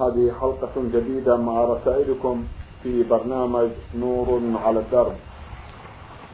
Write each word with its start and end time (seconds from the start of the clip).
هذه 0.00 0.32
حلقة 0.40 0.72
جديدة 0.76 1.36
مع 1.36 1.64
رسائلكم 1.64 2.44
في 2.82 3.02
برنامج 3.02 3.68
نور 3.98 4.40
على 4.64 4.78
الدرب. 4.80 5.14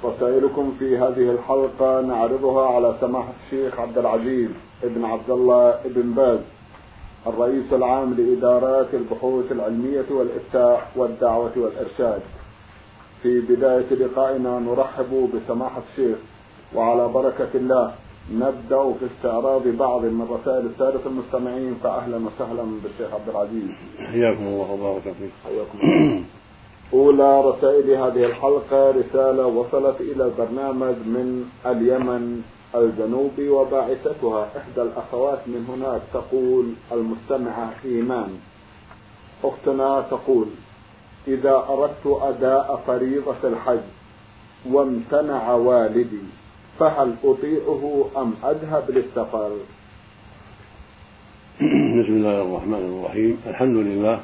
رسائلكم 0.04 0.72
في 0.79 0.98
هذه 0.98 1.31
الحلقة 1.31 2.00
نعرضها 2.00 2.67
على 2.67 2.96
سماحة 3.00 3.33
الشيخ 3.44 3.81
عبد 3.81 3.99
العزيز 3.99 4.50
ابن 4.83 5.04
عبد 5.04 5.31
الله 5.31 5.68
ابن 5.84 6.12
باز 6.12 6.38
الرئيس 7.26 7.73
العام 7.73 8.14
لإدارات 8.14 8.95
البحوث 8.95 9.52
العلمية 9.52 10.04
والإفتاء 10.11 10.90
والدعوة 10.96 11.52
والإرشاد. 11.56 12.22
في 13.22 13.40
بداية 13.40 13.95
لقائنا 13.95 14.58
نرحب 14.58 15.30
بسماحة 15.34 15.82
الشيخ 15.92 16.18
وعلى 16.74 17.08
بركة 17.08 17.48
الله 17.54 17.95
نبدأ 18.32 18.92
في 18.92 19.06
استعراض 19.06 19.68
بعض 19.68 20.04
من 20.04 20.26
رسائل 20.30 20.66
السادة 20.66 21.00
المستمعين 21.06 21.74
فأهلا 21.82 22.16
وسهلا 22.16 22.62
بالشيخ 22.82 23.14
عبد 23.14 23.28
العزيز. 23.28 23.70
حياكم 23.98 24.46
الله 24.46 24.70
وبارك 24.70 25.02
فيك. 25.02 25.30
حياكم 25.45 25.78
الله. 25.82 26.22
أولى 26.95 27.41
رسائل 27.41 27.91
هذه 27.91 28.24
الحلقة 28.24 28.91
رسالة 28.91 29.46
وصلت 29.46 30.00
إلى 30.00 30.24
البرنامج 30.24 30.95
من 30.95 31.45
اليمن 31.66 32.42
الجنوبي 32.74 33.48
وباعثتها 33.48 34.48
إحدى 34.56 34.83
الأخوات 34.83 35.38
من 35.47 35.66
هناك 35.69 36.02
تقول 36.12 36.72
المستمعة 36.92 37.72
إيمان. 37.84 38.38
أختنا 39.44 40.05
تقول 40.10 40.47
إذا 41.28 41.64
أردت 41.69 42.06
أداء 42.06 42.83
فريضة 42.86 43.36
الحج 43.44 43.80
وامتنع 44.70 45.52
والدي 45.52 46.39
فهل 46.80 47.15
أطيعه 47.25 48.11
أم 48.16 48.34
أذهب 48.45 48.91
للسفر؟ 48.91 49.51
بسم 52.01 52.12
الله 52.12 52.43
الرحمن 52.43 53.01
الرحيم. 53.01 53.43
الحمد 53.47 53.77
لله 53.77 54.20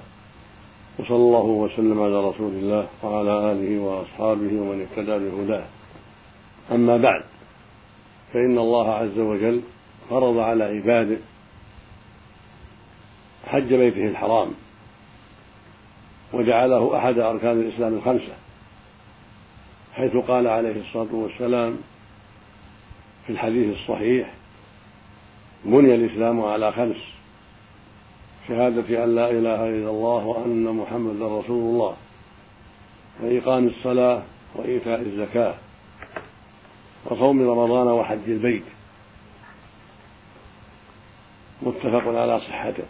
وصلى 0.99 1.17
الله 1.17 1.45
وسلم 1.45 2.03
على 2.03 2.29
رسول 2.29 2.53
الله 2.53 2.87
وعلى 3.03 3.53
آله 3.53 3.81
وأصحابه 3.81 4.61
ومن 4.61 4.87
اهتدى 4.87 5.19
بهداه. 5.19 5.65
أما 6.73 6.97
بعد 6.97 7.25
فإن 8.33 8.59
الله 8.59 8.95
عز 8.95 9.19
وجل 9.19 9.61
فرض 10.11 10.39
على 10.39 10.65
عباده 10.65 11.19
حج 13.47 13.75
بيته 13.75 14.09
الحرام 14.09 14.49
وجعله 16.33 16.97
أحد 16.99 17.19
أركان 17.19 17.61
الإسلام 17.61 17.95
الخمسة 17.95 18.35
حيث 19.95 20.17
قال 20.17 20.47
عليه 20.47 20.81
الصلاة 20.81 21.15
والسلام 21.15 21.77
في 23.27 23.33
الحديث 23.33 23.77
الصحيح 23.77 24.35
بني 25.65 25.95
الإسلام 25.95 26.45
على 26.45 26.73
خمس 26.73 26.97
شهادة 28.49 29.05
أن 29.05 29.15
لا 29.15 29.31
إله 29.31 29.69
إلا 29.69 29.91
الله 29.91 30.27
وأن 30.27 30.65
محمدا 30.65 31.27
رسول 31.27 31.75
الله 31.75 31.97
وإقام 33.21 33.67
الصلاة 33.67 34.23
وإيتاء 34.55 35.01
الزكاة 35.01 35.55
وصوم 37.05 37.51
رمضان 37.51 37.89
وحج 37.89 38.29
البيت. 38.29 38.65
متفق 41.63 42.09
على 42.09 42.41
صحته. 42.41 42.85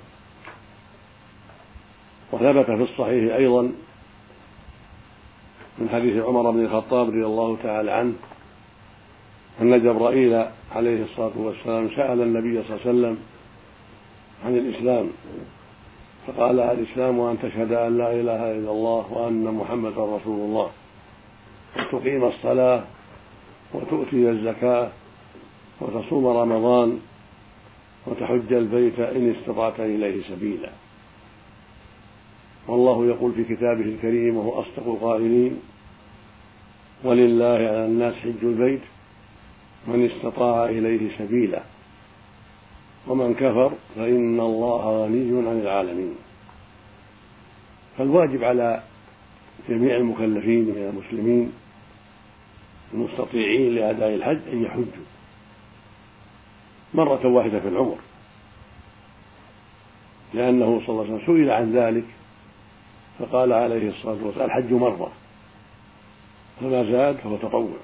وثبت 2.33 2.67
في 2.67 2.83
الصحيح 2.83 3.35
أيضا 3.35 3.63
من 5.79 5.89
حديث 5.93 6.25
عمر 6.25 6.51
بن 6.51 6.65
الخطاب 6.65 7.09
رضي 7.09 7.27
الله 7.27 7.57
تعالى 7.63 7.91
عنه 7.91 8.15
أن 9.63 9.83
جبرائيل 9.83 10.45
عليه 10.73 11.05
الصلاة 11.05 11.33
والسلام 11.37 11.89
سأل 11.97 12.21
النبي 12.23 12.63
صلى 12.63 12.77
الله 12.77 12.81
عليه 12.87 12.91
وسلم 12.91 13.19
عن 14.45 14.57
الإسلام 14.57 15.09
فقال 16.27 16.61
الإسلام 16.61 17.21
أن 17.21 17.39
تشهد 17.43 17.73
أن 17.73 17.99
لا 17.99 18.13
إله 18.13 18.53
إلا 18.53 18.71
الله 18.71 19.13
وأن 19.13 19.45
محمدا 19.45 20.17
رسول 20.17 20.41
الله 20.49 20.71
وتقيم 21.77 22.25
الصلاة 22.25 22.85
وتؤتي 23.75 24.31
الزكاة 24.31 24.91
وتصوم 25.81 26.27
رمضان 26.27 27.01
وتحج 28.07 28.53
البيت 28.53 29.01
إن 29.01 29.35
استطعت 29.41 29.81
إليه 29.81 30.23
سبيلا. 30.29 30.71
والله 32.69 33.07
يقول 33.07 33.33
في 33.33 33.45
كتابه 33.45 33.85
الكريم 33.85 34.37
وهو 34.37 34.61
أصدق 34.61 34.87
القائلين 34.87 35.61
ولله 37.05 37.47
على 37.47 37.87
الناس 37.87 38.15
حج 38.15 38.43
البيت 38.43 38.81
من 39.87 40.11
استطاع 40.11 40.65
إليه 40.65 41.19
سبيلا. 41.19 41.63
ومن 43.09 43.35
كفر 43.35 43.73
فإن 43.97 44.41
الله 44.41 45.05
غني 45.05 45.49
عن 45.49 45.61
العالمين. 45.61 46.15
فالواجب 47.99 48.45
على 48.45 48.83
جميع 49.69 49.97
المكلفين 49.97 50.65
من 50.65 50.93
المسلمين 50.93 51.53
المستطيعين 52.95 53.75
لأداء 53.75 54.15
الحج 54.15 54.41
أن 54.53 54.63
يحجوا. 54.63 55.07
مرة 56.95 57.27
واحدة 57.27 57.61
في 57.61 57.69
العمر. 57.69 57.97
لأنه 60.35 60.81
صلى 60.87 60.89
الله 60.89 61.05
عليه 61.05 61.15
وسلم 61.15 61.37
سئل 61.37 61.51
عن 61.51 61.73
ذلك 61.73 62.05
فقال 63.19 63.53
عليه 63.53 63.89
الصلاة 63.89 64.25
والسلام 64.25 64.47
الحج 64.47 64.73
مرة 64.73 65.13
فما 66.61 66.85
زاد 66.85 67.17
فهو 67.17 67.37
تطوع. 67.37 67.77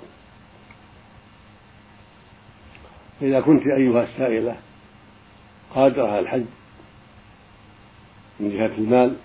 إذا 3.22 3.40
كنت 3.40 3.62
أيها 3.66 4.02
السائلة 4.02 4.56
قادرة 5.74 6.08
على 6.08 6.18
الحج 6.18 6.44
من 8.40 8.50
جهة 8.50 8.78
المال 8.78 9.16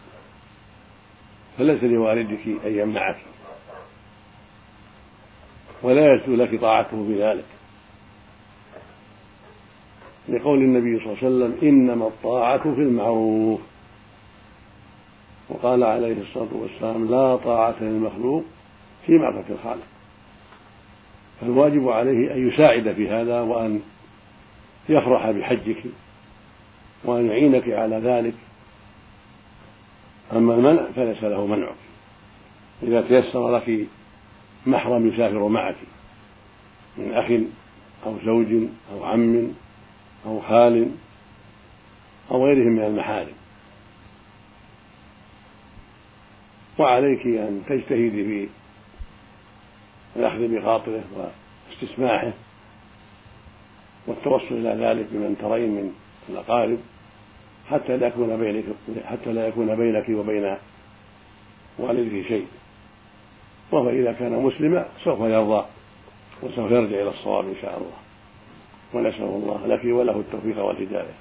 فليس 1.57 1.83
لوالدك 1.83 2.47
أن 2.65 2.79
يمنعك 2.79 3.17
ولا 5.83 6.13
يسلو 6.13 6.35
لك 6.35 6.61
طاعته 6.61 7.07
بذلك. 7.09 7.45
لقول 10.29 10.59
النبي 10.59 10.99
صلى 10.99 11.13
الله 11.13 11.17
عليه 11.23 11.27
وسلم 11.27 11.69
إنما 11.69 12.07
الطاعة 12.07 12.63
في 12.75 12.81
المعروف. 12.81 13.61
وقال 15.49 15.83
عليه 15.83 16.21
الصلاة 16.21 16.53
والسلام 16.53 17.11
لا 17.11 17.35
طاعة 17.35 17.75
للمخلوق 17.81 18.43
في 19.05 19.11
معرفة 19.11 19.53
الخالق. 19.53 19.87
فالواجب 21.41 21.89
عليه 21.89 22.33
أن 22.33 22.47
يساعد 22.47 22.93
في 22.93 23.09
هذا 23.09 23.41
وأن 23.41 23.81
يفرح 24.89 25.31
بحجك 25.31 25.83
وأن 27.03 27.27
يعينك 27.27 27.69
على 27.69 27.95
ذلك. 27.95 28.33
أما 30.33 30.53
المنع 30.53 30.91
فليس 30.95 31.23
له 31.23 31.45
منعك. 31.45 31.75
إذا 32.83 33.01
تيسر 33.01 33.57
لك 33.57 33.87
محرم 34.65 35.07
يسافر 35.07 35.47
معك 35.47 35.75
من 36.97 37.13
أخ 37.13 37.31
أو 38.05 38.15
زوج 38.25 38.67
أو 38.93 39.03
عم 39.03 39.51
أو 40.25 40.39
خال 40.39 40.91
أو 42.31 42.45
غيرهم 42.45 42.71
من 42.71 42.83
المحارم. 42.83 43.35
وعليك 46.79 47.27
أن 47.27 47.61
تجتهدي 47.69 48.23
في 48.23 48.47
الأخذ 50.17 50.47
بخاطره 50.47 51.03
واستسماحه 51.69 52.31
والتوصل 54.07 54.45
إلى 54.51 54.85
ذلك 54.85 55.07
بمن 55.11 55.37
ترين 55.41 55.69
من 55.69 55.93
الأقارب 56.29 56.77
حتى 57.69 57.97
لا 57.97 58.07
يكون 58.07 58.37
بينك 58.37 58.63
حتى 59.05 59.33
لا 59.33 59.47
يكون 59.47 59.75
بينك 59.75 60.09
وبين 60.09 60.57
والدك 61.79 62.27
شيء. 62.27 62.47
وهو 63.71 63.89
إذا 63.89 64.11
كان 64.11 64.43
مسلما 64.43 64.85
سوف 65.03 65.19
يرضى 65.19 65.65
وسوف 66.43 66.71
يرجع 66.71 67.01
إلى 67.01 67.09
الصواب 67.09 67.45
إن 67.45 67.55
شاء 67.61 67.77
الله. 67.77 67.97
ونسأل 68.93 69.23
الله 69.23 69.67
لك 69.67 69.85
وله 69.85 70.19
التوفيق 70.19 70.65
والهداية. 70.65 71.13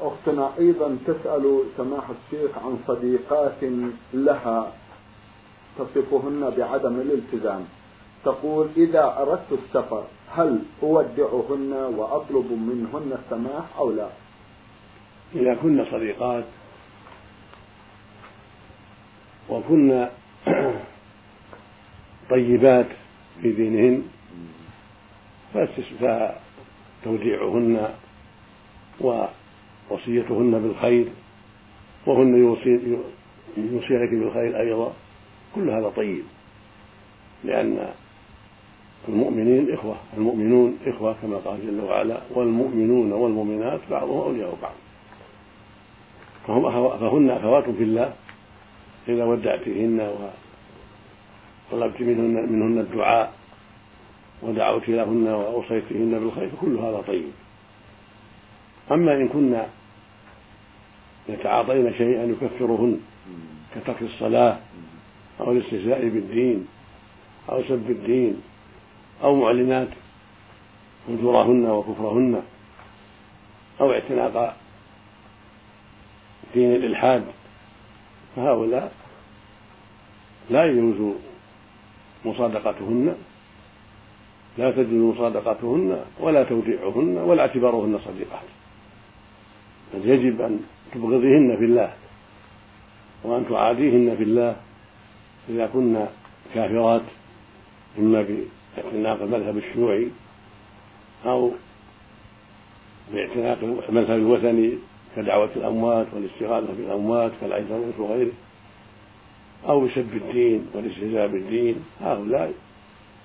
أختنا 0.00 0.50
أيضا 0.58 0.98
تسأل 1.06 1.62
سماحة 1.76 2.14
الشيخ 2.26 2.58
عن 2.58 2.78
صديقات 2.86 3.62
لها 4.14 4.72
تصفهن 5.80 6.50
بعدم 6.56 7.00
الالتزام. 7.00 7.64
تقول 8.24 8.68
إذا 8.76 9.16
أردت 9.18 9.52
السفر 9.52 10.04
هل 10.30 10.62
أودعهن 10.82 11.72
وأطلب 11.72 12.52
منهن 12.52 13.18
السماح 13.24 13.78
أو 13.78 13.90
لا؟ 13.92 14.08
إذا 15.34 15.54
كن 15.54 15.84
صديقات 15.92 16.44
وكن 19.48 20.08
طيبات 22.30 22.86
في 23.42 23.52
دينهن 23.52 24.02
فتوديعهن 27.02 27.88
ووصيتهن 29.00 30.62
بالخير 30.62 31.08
وهن 32.06 32.36
يوصينك 33.56 34.10
بالخير 34.10 34.60
أيضا. 34.60 34.92
كل 35.54 35.70
هذا 35.70 35.88
طيب. 35.96 36.22
لأن 37.44 37.88
المؤمنين 39.08 39.74
إخوة 39.74 39.96
المؤمنون 40.16 40.78
إخوة 40.86 41.16
كما 41.22 41.36
قال 41.36 41.66
جل 41.66 41.80
وعلا 41.80 42.20
والمؤمنون 42.30 43.12
والمؤمنات 43.12 43.80
بعضهم 43.90 44.20
أولياء 44.20 44.58
بعض. 44.62 44.74
فهن 47.00 47.30
أخوات 47.30 47.70
في 47.70 47.82
الله. 47.82 48.14
إذا 49.08 49.24
ودعتهن 49.24 50.12
وطلبت 51.70 52.00
منهن, 52.00 52.52
منهن 52.52 52.78
الدعاء 52.78 53.32
ودعوت 54.42 54.88
لهن 54.88 55.28
وأوصيتهن 55.28 56.18
بالخير 56.18 56.48
فكل 56.48 56.76
هذا 56.76 57.02
طيب. 57.06 57.32
أما 58.92 59.12
إن 59.12 59.28
كنا 59.28 59.66
يتعاطين 61.28 61.94
شيئا 61.94 62.24
يكفرهن 62.24 63.00
كترك 63.74 64.02
الصلاة 64.02 64.58
أو 65.40 65.52
الاستهزاء 65.52 66.08
بالدين 66.08 66.66
أو 67.50 67.62
سب 67.62 67.90
الدين 67.90 68.42
أو 69.22 69.34
معلنات 69.34 69.88
فجورهن 71.08 71.70
وكفرهن 71.70 72.42
أو 73.80 73.92
اعتناق 73.92 74.56
دين 76.54 76.74
الإلحاد. 76.74 77.24
فهؤلاء 78.36 78.92
لا 80.50 80.64
يجوز 80.64 81.14
مصادقتهن 82.24 83.16
لا 84.58 84.70
تجوز 84.70 85.16
مصادقتهن 85.16 86.04
ولا 86.20 86.44
توديعهن 86.44 87.18
ولا 87.18 87.42
اعتبارهن 87.42 87.98
صديقات 88.04 88.48
بل 89.94 90.08
يجب 90.10 90.40
أن 90.40 90.60
تبغضيهن 90.94 91.56
في 91.58 91.64
الله 91.64 91.92
وأن 93.24 93.48
تعاديهن 93.48 94.16
في 94.16 94.22
الله. 94.22 94.56
إذا 95.50 95.66
كن 95.66 96.06
كافرات 96.54 97.02
إما 97.98 98.26
باعتناق 98.76 99.22
المذهب 99.22 99.56
الشيوعي 99.56 100.08
أو 101.26 101.52
باعتناق 103.12 103.58
المذهب 103.88 104.18
الوثني 104.18 104.78
كدعوة 105.16 105.50
الأموات 105.56 106.06
والاستغاثة 106.14 106.72
بالأموات 106.72 107.32
كالعزوات 107.40 107.98
وغيره 107.98 108.32
أو 109.68 109.80
بسب 109.80 110.14
الدين 110.14 110.66
والاستهزاء 110.74 111.26
بالدين 111.26 111.84
هؤلاء 112.00 112.52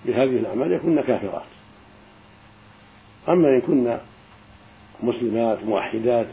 بهذه 0.05 0.37
الأعمال 0.37 0.71
يكون 0.71 1.01
كافرات. 1.01 1.45
أما 3.29 3.47
إن 3.47 3.61
كن 3.61 3.97
مسلمات 5.03 5.63
موحدات 5.63 6.27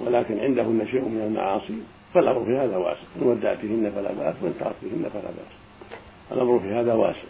ولكن 0.00 0.38
عندهن 0.38 0.86
شيء 0.90 1.00
من 1.00 1.22
المعاصي 1.26 1.82
فالأمر 2.14 2.44
في 2.44 2.56
هذا 2.56 2.76
واسع. 2.76 3.00
إن 3.22 3.26
ودعتهن 3.26 3.92
فلا 3.94 4.12
بأس 4.12 4.34
وإن 4.42 4.54
تركتهن 4.60 5.10
فلا 5.12 5.22
بأس. 5.22 5.52
الأمر 6.32 6.60
في 6.60 6.68
هذا 6.68 6.92
واسع. 6.92 7.28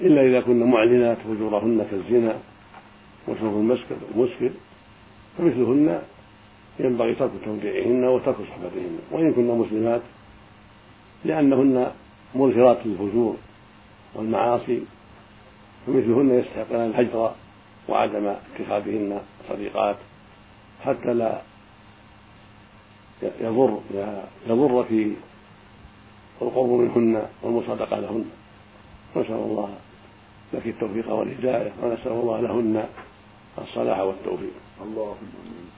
إلا 0.00 0.26
إذا 0.26 0.40
كن 0.40 0.70
معلنات 0.70 1.18
فجورهن 1.18 1.86
كالزنا 1.90 2.34
وشرب 3.28 3.56
المسكر 3.56 3.96
المسكر 4.14 4.50
فمثلهن 5.38 6.02
ينبغي 6.80 7.14
ترك 7.14 7.30
توديعهن 7.44 8.04
وترك 8.04 8.36
صحبتهن. 8.36 8.98
وإن 9.10 9.32
كن 9.32 9.46
مسلمات 9.46 10.00
لأنهن 11.24 11.90
مظهرات 12.34 12.78
للفجور 12.84 13.36
والمعاصي 14.14 14.80
فمثلهن 15.86 16.30
يستحقن 16.38 16.80
الهجر 16.80 17.32
وعدم 17.88 18.26
اتخاذهن 18.26 19.20
صديقات 19.48 19.96
حتى 20.84 21.14
لا 21.14 21.40
يضر 23.22 23.78
يضر 24.46 24.84
في 24.84 25.12
القرب 26.42 26.68
منهن 26.68 27.22
والمصادقة 27.42 27.98
لهن. 27.98 28.24
نسأل 29.16 29.34
الله 29.34 29.68
لك 30.52 30.66
التوفيق 30.66 31.12
والهداية 31.12 31.72
ونسأل 31.82 32.12
الله 32.12 32.40
لهن 32.40 32.86
الصلاح 33.58 34.00
والتوفيق. 34.00 34.52
اللهم 34.82 35.28
آمين. 35.42 35.70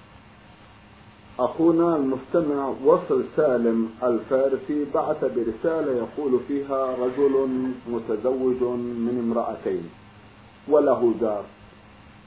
أخونا 1.38 1.96
المستمع 1.96 2.74
وصل 2.84 3.24
سالم 3.36 3.90
الفارسي 4.02 4.84
بعث 4.94 5.24
برسالة 5.24 5.92
يقول 5.92 6.40
فيها 6.48 6.96
رجل 6.96 7.48
متزوج 7.88 8.62
من 9.06 9.16
امرأتين 9.24 9.90
وله 10.68 11.14
دار 11.20 11.44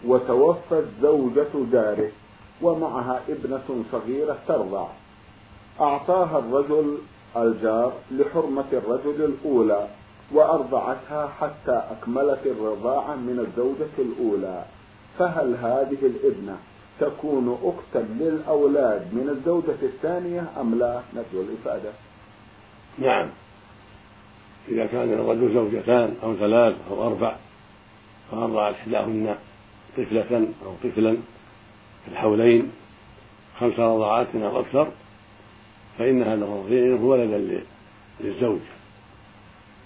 وتوفت 0.06 0.86
زوجة 1.02 1.54
داره 1.72 2.12
ومعها 2.62 3.22
ابنة 3.30 3.84
صغيرة 3.92 4.38
ترضع. 4.48 4.88
أعطاها 5.82 6.40
الرجل 6.40 6.98
الجار 7.38 7.94
لحرمة 8.12 8.66
الرجل 8.74 9.26
الأولى 9.26 9.88
وأرضعتها 10.32 11.28
حتى 11.28 11.84
أكملت 11.92 12.40
الرضاعة 12.46 13.16
من 13.16 13.40
الزوجة 13.40 13.96
الأولى. 14.00 14.66
فهل 15.20 15.56
هذه 15.56 15.98
الابنة 16.02 16.58
تكون 17.00 17.58
أختا 17.64 18.08
للأولاد 18.20 19.14
من 19.14 19.30
الزوجة 19.30 19.84
الثانية 19.84 20.48
أم 20.62 20.80
لا؟ 20.80 21.02
نرجو 21.14 21.42
الإفادة. 21.42 21.90
نعم. 23.00 23.30
إذا 24.70 24.86
كان 24.86 25.14
الرجل 25.14 25.54
زوجتان 25.54 26.16
أو 26.24 26.36
ثلاث 26.36 26.76
أو 26.92 27.08
أربع 27.08 27.36
فأرضعت 28.32 28.74
إحداهن 28.74 29.36
طفلة 29.98 30.48
أو 30.66 30.74
طفلا 30.84 31.18
في 32.06 32.12
الحولين 32.12 32.72
خمس 33.60 33.80
رضعات 33.80 34.28
أو 34.36 34.60
أكثر 34.60 34.88
فإن 36.00 36.24
هذا 36.24 36.46
الرضيع 36.46 36.96
ولدا 36.96 37.64
للزوج. 38.20 38.60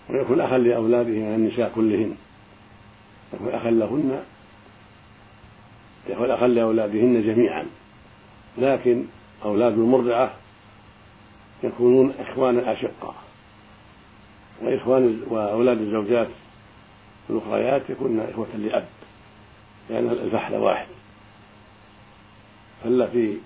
ويكون 0.10 0.42
أخا 0.42 0.58
لأولاده 0.58 1.10
من 1.10 1.36
النساء 1.36 1.72
كلهن. 1.76 2.16
يكون 3.34 3.50
أخا 3.54 3.70
لهن 3.72 4.24
يكون 6.10 6.32
أخا 6.32 6.48
لأولادهن 6.48 7.24
جميعا. 7.24 7.66
لكن 8.58 9.06
أولاد 9.46 9.74
المرضعة 9.74 10.34
يكونون 11.64 12.14
إخوانا 12.20 12.72
أشقاء. 12.72 13.16
وإخوان 14.62 15.22
وأولاد 15.28 15.82
الزوجات 15.82 16.28
الأخريات 17.30 17.90
يكون 17.90 18.20
إخوة 18.20 18.48
لأب. 18.58 18.86
لأن 19.90 20.10
الفحل 20.10 20.56
واحد. 20.56 20.88
فالتي 22.84 23.38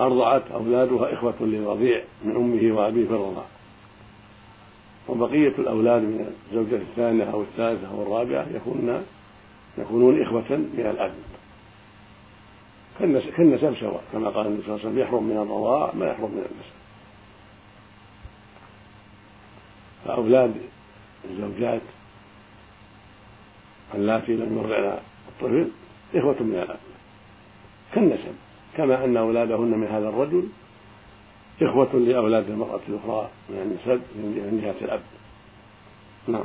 أرضعت 0.00 0.50
أولادها 0.50 1.14
إخوة 1.14 1.34
للرضيع 1.40 2.02
من 2.24 2.36
أمه 2.36 2.76
وأبيه 2.76 3.06
في 3.06 3.12
الرضاع. 3.12 3.44
وبقية 5.08 5.48
الأولاد 5.58 6.02
من 6.02 6.32
الزوجة 6.50 6.76
الثانية 6.76 7.24
أو 7.24 7.42
الثالثة 7.42 7.88
أو 7.90 8.02
الرابعة 8.02 8.46
يكونون 8.54 9.06
يكونون 9.78 10.22
إخوة 10.22 10.50
من 10.50 10.86
الأب. 10.94 11.14
كالنسب 13.36 13.76
سواء 13.80 14.02
كما 14.12 14.30
قال 14.30 14.46
النبي 14.46 14.62
صلى 14.62 14.74
الله 14.74 14.80
عليه 14.80 14.88
وسلم 14.88 14.98
يحرم 14.98 15.24
من 15.24 15.36
الرضاع 15.36 15.92
ما 15.94 16.06
يحرم 16.06 16.30
من 16.30 16.38
النسب. 16.38 16.76
فأولاد 20.04 20.54
الزوجات 21.30 21.82
اللاتي 23.94 24.32
لم 24.32 24.58
يرضعن 24.58 24.98
الطفل 25.28 25.68
إخوة 26.14 26.42
من 26.42 26.54
الأب. 26.54 26.78
كالنسب. 27.94 28.34
كما 28.76 29.04
أن 29.04 29.16
أولادهن 29.16 29.78
من 29.78 29.86
هذا 29.86 30.08
الرجل 30.08 30.48
إخوة 31.62 31.94
لأولاد 31.94 32.50
المرأة 32.50 32.80
الأخرى 32.88 33.28
من 33.48 33.56
النسب 33.56 34.02
من 34.16 34.60
جهة 34.62 34.84
الأب. 34.84 35.00
نعم. 36.28 36.44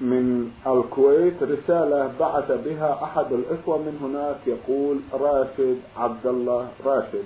من 0.00 0.50
الكويت 0.66 1.42
رسالة 1.42 2.12
بعث 2.20 2.52
بها 2.64 3.04
أحد 3.04 3.32
الإخوة 3.32 3.78
من 3.78 3.98
هناك 4.02 4.36
يقول 4.46 5.00
راشد 5.12 5.78
عبد 5.96 6.26
الله 6.26 6.68
راشد. 6.84 7.24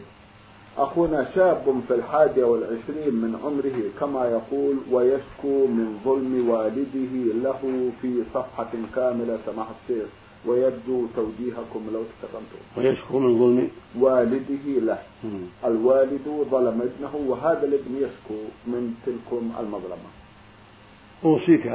أخونا 0.78 1.30
شاب 1.34 1.80
في 1.88 1.94
الحادية 1.94 2.44
والعشرين 2.44 3.14
من 3.14 3.40
عمره 3.44 3.82
كما 4.00 4.24
يقول 4.30 4.76
ويشكو 4.90 5.66
من 5.66 6.00
ظلم 6.04 6.48
والده 6.50 7.34
له 7.42 7.90
في 8.02 8.22
صفحة 8.34 8.70
كاملة 8.94 9.38
سماحة 9.46 9.74
الشيخ. 9.82 10.08
ويبدو 10.48 11.06
توجيهكم 11.16 11.82
لو 11.92 12.02
تكرمتم 12.22 12.60
ويشكو 12.76 13.18
من 13.18 13.38
ظلم 13.38 13.70
والده 13.98 14.64
له 14.80 14.98
مم. 15.24 15.40
الوالد 15.64 16.46
ظلم 16.50 16.82
ابنه 16.82 17.14
وهذا 17.30 17.64
الابن 17.64 17.96
يشكو 17.96 18.38
من 18.66 18.94
تلكم 19.06 19.52
المظلمة. 19.60 20.08
أوصيك 21.24 21.66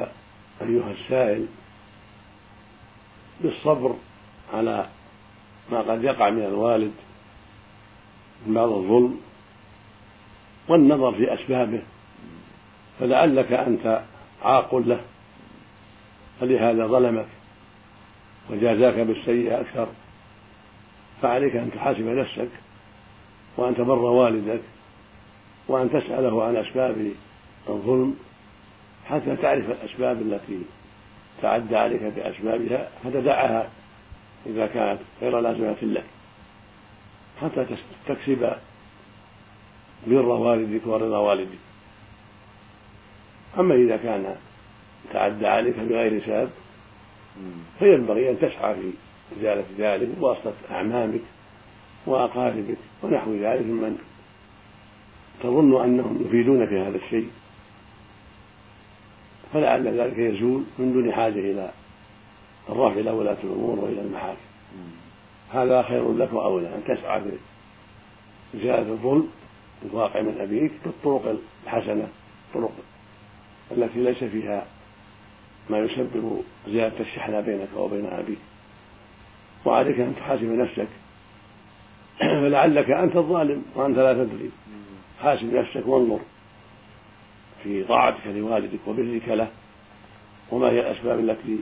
أيها 0.61 0.91
السائل 0.91 1.45
بالصبر 3.41 3.95
على 4.53 4.87
ما 5.71 5.81
قد 5.81 6.03
يقع 6.03 6.29
من 6.29 6.43
الوالد 6.45 6.91
من 8.47 8.53
بعض 8.53 8.69
الظلم 8.71 9.19
والنظر 10.69 11.11
في 11.13 11.33
أسبابه 11.33 11.81
فلعلك 12.99 13.51
أنت 13.51 14.03
عاق 14.41 14.75
له 14.75 15.01
فلهذا 16.41 16.87
ظلمك. 16.87 17.27
وجازاك 18.49 18.93
بالسيئة 18.93 19.61
أكثر 19.61 19.87
فعليك 21.21 21.55
أن 21.55 21.71
تحاسب 21.75 22.05
نفسك 22.05 22.49
وأن 23.57 23.75
تبر 23.75 23.99
والدك 23.99 24.61
وأن 25.67 25.89
تسأله 25.89 26.43
عن 26.43 26.55
أسباب 26.55 27.11
الظلم 27.69 28.17
حتى 29.09 29.35
تعرف 29.35 29.69
الأسباب 29.69 30.21
التي 30.21 30.61
تعدى 31.41 31.75
عليك 31.75 32.01
بأسبابها 32.03 32.89
فتدعها 33.03 33.69
إذا 34.45 34.67
كانت 34.67 34.99
غير 35.21 35.39
لازمة 35.39 35.75
لك. 35.81 36.03
حتى 37.41 37.65
تكسب 38.07 38.53
بر 40.07 40.25
والدك 40.25 40.87
ورضا 40.87 41.17
والدك. 41.17 41.59
أما 43.59 43.75
إذا 43.75 43.97
كان 43.97 44.35
تعدى 45.13 45.47
عليك 45.47 45.79
بغير 45.79 46.21
سبب 46.25 46.49
فينبغي 47.79 48.29
أن 48.29 48.39
تسعى 48.39 48.75
في 48.75 48.91
إزالة 49.39 49.63
ذلك 49.77 50.07
بواسطة 50.19 50.53
أعمامك 50.71 51.21
وأقاربك 52.05 52.77
ونحو 53.03 53.33
ذلك 53.33 53.65
ممن 53.65 53.97
تظن 55.43 55.83
أنهم 55.83 56.21
يفيدون 56.25 56.67
في 56.67 56.79
هذا 56.79 56.97
الشيء. 56.97 57.29
فلعل 59.53 59.99
ذلك 59.99 60.17
يزول 60.17 60.63
من 60.79 60.93
دون 60.93 61.13
حاجة 61.13 61.39
إلى 61.39 61.71
الرفع 62.69 62.99
إلى 62.99 63.11
ولاة 63.11 63.37
الأمور 63.43 63.79
وإلى 63.79 64.01
المحاكم. 64.01 64.37
هذا 65.53 65.81
خير 65.81 66.13
لك 66.13 66.33
وأولى 66.33 66.67
أن 66.67 66.83
تسعى 66.87 67.21
في 67.21 67.29
إزالة 68.57 68.91
الظلم 68.91 69.29
الواقع 69.85 70.21
من 70.21 70.37
أبيك 70.41 70.71
بالطرق 70.85 71.39
الحسنة 71.65 72.07
الطرق 72.47 72.71
التي 73.71 73.99
ليس 73.99 74.23
فيها 74.23 74.65
ما 75.69 75.77
يسبب 75.77 76.43
زيادة 76.67 76.99
الشحنة 76.99 77.39
بينك 77.39 77.67
وبين 77.75 78.05
أبيك. 78.05 78.37
وعليك 79.65 79.99
أن 79.99 80.15
تحاسب 80.15 80.43
نفسك. 80.43 80.87
فلعلك 82.19 82.89
أنت 82.89 83.15
الظالم 83.15 83.63
وأنت 83.75 83.97
لا 83.97 84.13
تدري. 84.13 84.51
حاسب 85.21 85.53
نفسك 85.53 85.87
وانظر 85.87 86.19
في 87.63 87.83
طاعتك 87.83 88.27
لوالدك 88.27 88.79
وبرك 88.87 89.27
له. 89.27 89.47
وما 90.51 90.67
هي 90.69 90.79
الأسباب 90.79 91.19
التي 91.19 91.59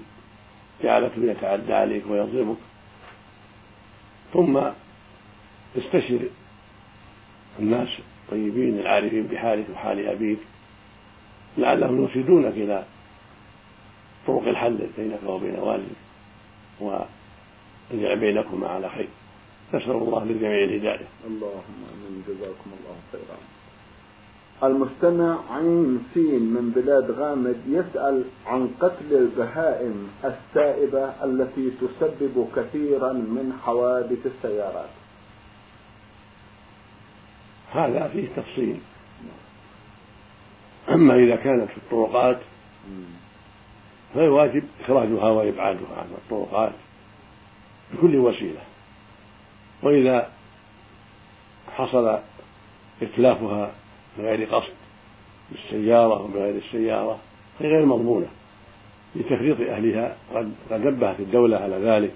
جعلته 0.83 1.23
يتعدى 1.23 1.73
عليك 1.73 2.03
ويظلمك 2.09 2.57
ثم 4.33 4.61
استشر 5.77 6.19
الناس 7.59 7.87
الطيبين 8.23 8.79
العارفين 8.79 9.23
بحالك 9.23 9.65
وحال 9.73 10.07
أبيك. 10.07 10.39
لعلهم 11.57 12.01
يرشدونك 12.01 12.53
إلى 12.53 12.83
طرق 14.27 14.47
الحل 14.47 14.87
بينك 14.97 15.19
وبين 15.25 15.59
والدك 15.59 15.95
ويجعل 16.81 18.19
بينكما 18.19 18.67
على 18.67 18.89
خير. 18.89 19.09
نسأل 19.73 19.91
الله 19.91 20.25
للجميع 20.25 20.63
الهداية. 20.63 21.07
اللهم 21.27 21.79
آمين. 21.93 22.23
جزاكم 22.27 22.69
الله 22.79 22.95
خيرا. 23.11 23.37
المستمع 24.63 25.39
عين 25.51 26.03
سين 26.13 26.41
من 26.53 26.69
بلاد 26.75 27.11
غامد 27.11 27.57
يسأل 27.67 28.23
عن 28.47 28.69
قتل 28.79 29.11
البهائم 29.11 30.09
السائبة 30.25 31.05
التي 31.23 31.71
تسبب 31.71 32.47
كثيرا 32.55 33.13
من 33.13 33.59
حوادث 33.63 34.25
السيارات. 34.25 34.89
هذا 37.71 38.07
فيه 38.07 38.27
تفصيل. 38.35 38.79
أما 40.89 41.15
إذا 41.15 41.35
كانت 41.35 41.69
في 41.69 41.77
الطرقات 41.77 42.39
فالواجب 44.13 44.63
إخراجها 44.83 45.29
وإبعادها 45.29 45.97
عن 45.97 46.05
الطرقات 46.11 46.71
بكل 47.93 48.15
وسيلة. 48.15 48.61
وإذا 49.83 50.29
حصل 51.75 52.19
إتلافها 53.01 53.71
بغير 54.17 54.55
قصد 54.55 54.73
بالسيارة 55.51 56.21
وبغير 56.23 56.55
السيارة 56.55 57.19
هي 57.59 57.67
غير 57.67 57.85
مضمونة. 57.85 58.27
لتفريط 59.15 59.59
أهلها 59.59 60.15
قد 60.35 60.53
قد 60.71 60.85
نبهت 60.85 61.19
الدولة 61.19 61.57
على 61.57 61.75
ذلك 61.75 62.13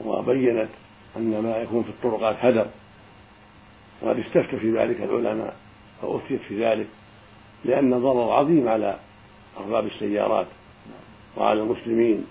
وبينت 0.00 0.68
أن 1.16 1.38
ما 1.42 1.56
يكون 1.56 1.82
في 1.82 1.88
الطرقات 1.88 2.36
هدر. 2.40 2.66
وقد 4.02 4.18
استفتى 4.18 4.56
في 4.56 4.78
ذلك 4.78 5.00
العلماء 5.00 5.56
وأفتيت 6.02 6.40
في 6.40 6.64
ذلك 6.64 6.86
لأن 7.64 8.00
ضرر 8.00 8.32
عظيم 8.32 8.68
على 8.68 8.98
أرباب 9.60 9.86
السيارات. 9.86 10.46
وعلى 11.36 11.62
المسلمين 11.62 12.26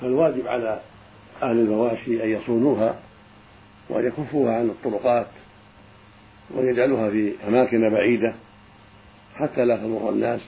فالواجب 0.00 0.46
على 0.48 0.80
أهل 1.42 1.58
المواشي 1.58 2.24
أن 2.24 2.28
يصونوها 2.28 3.00
وأن 3.88 4.06
يكفوها 4.06 4.56
عن 4.56 4.70
الطرقات 4.70 5.26
ويجعلوها 6.54 7.10
في 7.10 7.34
أماكن 7.48 7.90
بعيدة 7.90 8.34
حتى 9.34 9.64
لا 9.64 9.76
تضر 9.76 10.10
الناس. 10.10 10.40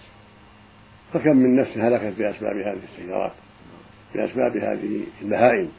فكم 1.13 1.37
من 1.37 1.57
نفس 1.57 1.79
هلكت 1.79 2.19
بأسباب 2.19 2.57
هذه 2.57 2.81
السيارات 2.93 3.33
بأسباب 4.15 4.57
هذه 4.57 5.01
البهائم. 5.23 5.71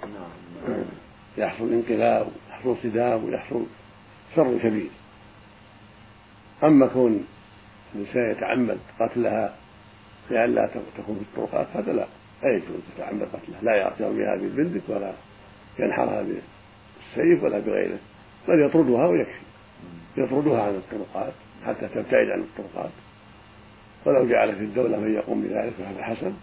يحصل 1.37 1.73
انقلاب 1.73 2.27
يحصل 2.49 2.75
صدام 2.83 3.25
ويحصل 3.25 3.65
شر 4.35 4.57
كبير. 4.63 4.89
أما 6.63 6.87
كون 6.87 7.25
الإنسان 7.95 8.31
يتعمد 8.31 8.77
قتلها 8.99 9.55
لئلا 10.29 10.69
تكون 10.97 11.15
في 11.15 11.21
الطرقات. 11.21 11.67
هذا 11.73 11.93
لا 11.93 12.05
لا 12.43 12.55
يجوز. 12.55 12.79
يتعمد 12.95 13.21
قتلها 13.21 13.61
لا 13.61 13.75
يرجع 13.75 14.09
بها 14.09 14.35
بالبندق 14.35 14.81
ولا 14.87 15.13
ينحرها 15.79 16.21
بالسيف 16.21 17.43
ولا 17.43 17.59
بغيره 17.59 17.97
بل 18.47 18.65
يطردها 18.65 19.07
ويكفي. 19.07 19.45
يطردها 20.17 20.63
عن 20.63 20.75
الطرقات 20.75 21.33
حتى 21.65 21.87
تبتعد 21.87 22.29
عن 22.29 22.39
الطرقات. 22.39 22.91
ولو 24.05 24.27
جعل 24.27 24.55
في 24.55 24.63
الدولة 24.63 24.99
من 24.99 25.13
يقوم 25.13 25.41
بذلك 25.41 25.73
فهذا 25.73 26.03
حسن. 26.03 26.33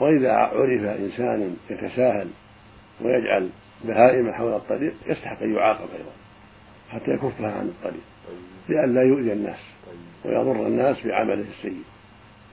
وإذا 0.00 0.32
عرف 0.32 0.84
إنسان 0.84 1.56
يتساهل 1.70 2.28
ويجعل 3.00 3.50
بهائم 3.84 4.32
حول 4.32 4.54
الطريق 4.54 4.94
يستحق 5.06 5.42
أن 5.42 5.54
يعاقب 5.54 5.88
أيضا 5.98 6.12
حتى 6.90 7.10
يكفها 7.10 7.52
عن 7.52 7.66
الطريق 7.66 8.02
لئلا 8.68 9.02
يؤذي 9.02 9.32
الناس 9.32 9.58
ويضر 10.24 10.66
الناس 10.66 11.06
بعمله 11.06 11.44
السيء. 11.58 11.82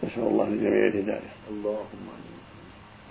نسأل 0.03 0.24
الله 0.24 0.50
للجميع 0.50 0.88
الهداية 0.88 1.29
اللهم 1.50 2.08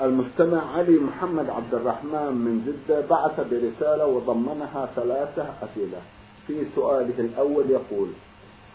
المستمع 0.00 0.76
علي 0.76 0.98
محمد 0.98 1.50
عبد 1.50 1.74
الرحمن 1.74 2.32
من 2.32 2.54
جدة 2.66 3.00
بعث 3.00 3.40
برسالة 3.40 4.06
وضمنها 4.06 4.88
ثلاثة 4.96 5.42
أسئلة. 5.62 6.00
في 6.46 6.66
سؤاله 6.74 7.14
الأول 7.18 7.70
يقول 7.70 8.08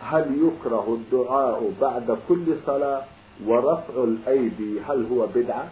هل 0.01 0.25
يكره 0.47 0.99
الدعاء 0.99 1.71
بعد 1.81 2.17
كل 2.29 2.45
صلاة 2.65 3.03
ورفع 3.45 4.03
الأيدي 4.03 4.79
هل 4.79 5.07
هو 5.11 5.27
بدعة؟ 5.27 5.67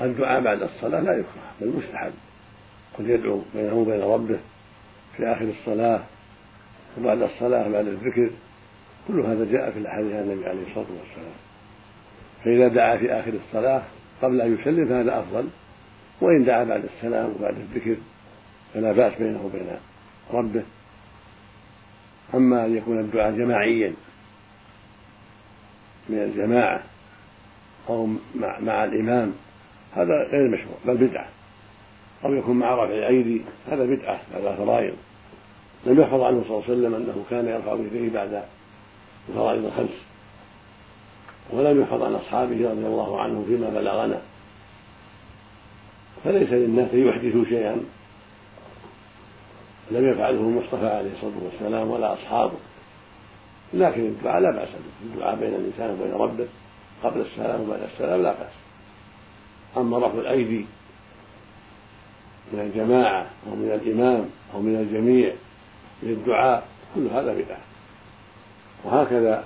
الدعاء 0.00 0.40
بعد 0.40 0.62
الصلاة 0.62 1.00
لا 1.00 1.12
يكره 1.12 1.42
بل 1.60 1.72
مستحب. 1.76 2.12
قد 2.98 3.08
يدعو 3.08 3.40
بينه 3.54 3.74
وبين 3.74 4.00
ربه 4.00 4.38
في 5.16 5.26
آخر 5.32 5.52
الصلاة 5.60 6.00
وبعد 6.98 7.22
الصلاة 7.22 7.68
بعد 7.68 7.86
الذكر 7.86 8.30
كل 9.08 9.20
هذا 9.20 9.52
جاء 9.52 9.70
في 9.70 9.78
الأحاديث 9.78 10.12
عن 10.12 10.22
النبي 10.22 10.48
عليه 10.48 10.62
الصلاة 10.62 10.86
والسلام. 11.00 11.34
فإذا 12.44 12.68
دعا 12.68 12.96
في 12.96 13.12
آخر 13.12 13.32
الصلاة 13.46 13.82
قبل 14.22 14.40
أن 14.40 14.54
يسلم 14.60 14.88
فهذا 14.88 15.18
أفضل 15.18 15.48
وإن 16.20 16.44
دعا 16.44 16.64
بعد 16.64 16.84
السلام 16.84 17.34
وبعد 17.38 17.54
الذكر 17.56 17.96
فلا 18.74 18.92
بأس 18.92 19.12
بينه 19.18 19.44
وبين 19.44 19.66
ربه. 20.32 20.62
أما 22.34 22.66
أن 22.66 22.76
يكون 22.76 23.00
الدعاء 23.00 23.32
جماعيا 23.32 23.92
من 26.08 26.18
الجماعة 26.18 26.82
أو 27.88 28.08
مع, 28.60 28.84
الإمام 28.84 29.32
هذا 29.96 30.28
غير 30.30 30.48
مشروع 30.48 30.76
بل 30.86 30.96
بدعة. 30.96 31.28
أو 32.24 32.34
يكون 32.34 32.58
مع 32.58 32.74
رفع 32.74 32.94
الأيدي 32.94 33.42
هذا 33.70 33.84
بدعة 33.84 34.20
هذا 34.34 34.56
فرائض. 34.56 34.94
لم 35.86 36.00
يحفظ 36.00 36.20
عنه 36.20 36.44
صلى 36.48 36.50
الله 36.50 36.64
عليه 36.68 36.74
وسلم 36.74 36.94
أنه 36.94 37.24
كان 37.30 37.46
يرفع 37.48 37.74
يديه 37.74 38.10
بعد 38.14 38.42
الفرائض 39.28 39.64
الخمس. 39.64 39.98
ولم 41.50 41.80
يحفظ 41.80 42.02
عن 42.02 42.14
أصحابه 42.14 42.70
رضي 42.70 42.86
الله 42.86 43.20
عنهم 43.20 43.44
فيما 43.44 43.68
بلغنا. 43.68 44.20
فليس 46.24 46.48
للناس 46.48 46.90
أن 46.92 47.08
يحدثوا 47.08 47.44
شيئا. 47.44 47.80
لم 49.90 50.12
يفعله 50.12 50.40
المصطفى 50.40 50.88
عليه 50.88 51.10
الصلاة 51.12 51.44
والسلام 51.44 51.90
ولا 51.90 52.12
أصحابه. 52.12 52.56
لكن 53.74 54.00
الدعاء 54.00 54.40
لا 54.40 54.50
بأس 54.50 54.68
به. 54.68 55.14
الدعاء 55.14 55.36
بين 55.36 55.54
الإنسان 55.54 55.90
وبين 55.90 56.12
ربه. 56.12 56.46
قبل 57.02 57.20
السلام 57.20 57.60
وبعد 57.60 57.80
السلام 57.82 58.22
لا 58.22 58.32
بأس. 58.32 58.52
أما 59.76 59.98
رفع 59.98 60.18
الأيدي 60.18 60.66
من 62.52 62.60
الجماعة 62.60 63.26
أو 63.46 63.56
من 63.56 63.80
الإمام 63.82 64.28
أو 64.54 64.60
من 64.60 64.76
الجميع 64.76 65.34
للدعاء 66.02 66.68
كل 66.94 67.06
هذا 67.06 67.32
بدعة. 67.32 67.73
وهكذا 68.84 69.44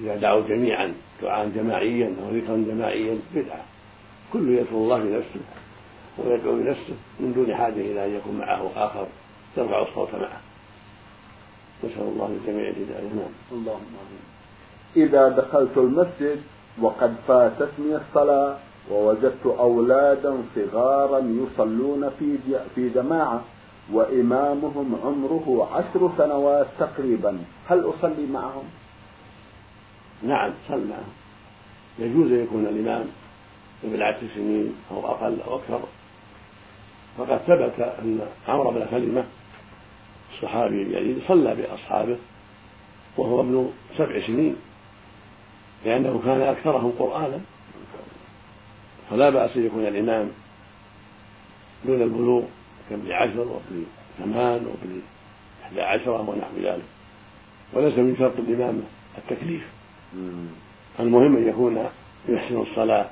إذا 0.00 0.16
دعوا 0.16 0.48
جميعا 0.48 0.94
دعاء 1.22 1.48
جماعيا 1.48 2.14
أو 2.22 2.36
ذكرا 2.36 2.56
جماعيا 2.56 3.18
بدعة. 3.34 3.64
كل 4.32 4.48
يذكر 4.48 4.74
الله 4.74 4.98
بنفسه 4.98 5.40
ويدعو 6.18 6.52
بنفسه 6.52 6.94
من 7.20 7.32
دون 7.32 7.54
حاجة 7.54 7.80
إلى 7.80 8.06
أن 8.06 8.14
يكون 8.14 8.38
معه 8.38 8.70
آخر 8.76 9.06
يرفع 9.56 9.82
الصوت 9.82 10.14
معه. 10.14 10.40
نسأل 11.84 12.02
الله 12.02 12.28
للجميع 12.28 12.68
الهداية. 12.68 13.08
نعم. 13.08 13.32
اللهم 13.52 13.92
آمين. 14.02 14.24
إذا 14.96 15.28
دخلت 15.28 15.78
المسجد 15.78 16.40
وقد 16.80 17.14
فاتتني 17.28 17.96
الصلاة 17.96 18.56
ووجدت 18.90 19.46
أولادا 19.46 20.36
صغارا 20.54 21.18
يصلون 21.18 22.10
في 22.18 22.38
في 22.74 22.88
جماعة 22.88 23.42
وإمامهم 23.92 24.98
عمره 25.04 25.68
عشر 25.72 26.10
سنوات 26.18 26.66
تقريبا. 26.78 27.38
هل 27.68 27.84
أصلي 27.90 28.26
معهم؟ 28.26 28.64
نعم 30.22 30.50
صل 30.68 30.86
معهم. 30.88 31.12
يجوز 31.98 32.32
أن 32.32 32.42
يكون 32.42 32.66
الإمام 32.66 33.06
ابن 33.84 34.02
عشر 34.02 34.26
سنين 34.34 34.74
أو 34.90 35.06
أقل 35.06 35.40
أو 35.40 35.56
أكثر. 35.56 35.80
فقد 37.18 37.38
ثبت 37.38 37.80
أن 37.80 38.20
عمرو 38.48 38.70
بن 38.70 38.86
سلمة 38.90 39.24
الصحابي 40.34 40.82
الجليل 40.82 41.22
صلى 41.28 41.54
بأصحابه 41.54 42.16
وهو 43.16 43.40
ابن 43.40 43.72
سبع 43.98 44.26
سنين 44.26 44.56
لأنه 45.84 46.22
كان 46.24 46.40
أكثرهم 46.40 46.92
قرآنا. 46.98 47.40
فلا 49.10 49.30
بأس 49.30 49.56
أن 49.56 49.66
يكون 49.66 49.86
الإمام 49.86 50.30
دون 51.86 52.02
البلوغ. 52.02 52.42
كابن 52.90 53.12
عشر 53.12 53.40
وابن 53.40 53.86
ثمان 54.18 54.66
وابن 54.66 55.00
إحدى 55.62 55.80
عشرة 55.80 56.30
ونحو 56.30 56.56
ذلك. 56.62 56.84
وليس 57.72 57.98
من 57.98 58.16
شرط 58.18 58.38
الإمامة 58.38 58.82
التكليف. 59.18 59.66
المهم 61.00 61.36
أن 61.36 61.48
يكون 61.48 61.88
يحسن 62.28 62.60
الصلاة 62.60 63.10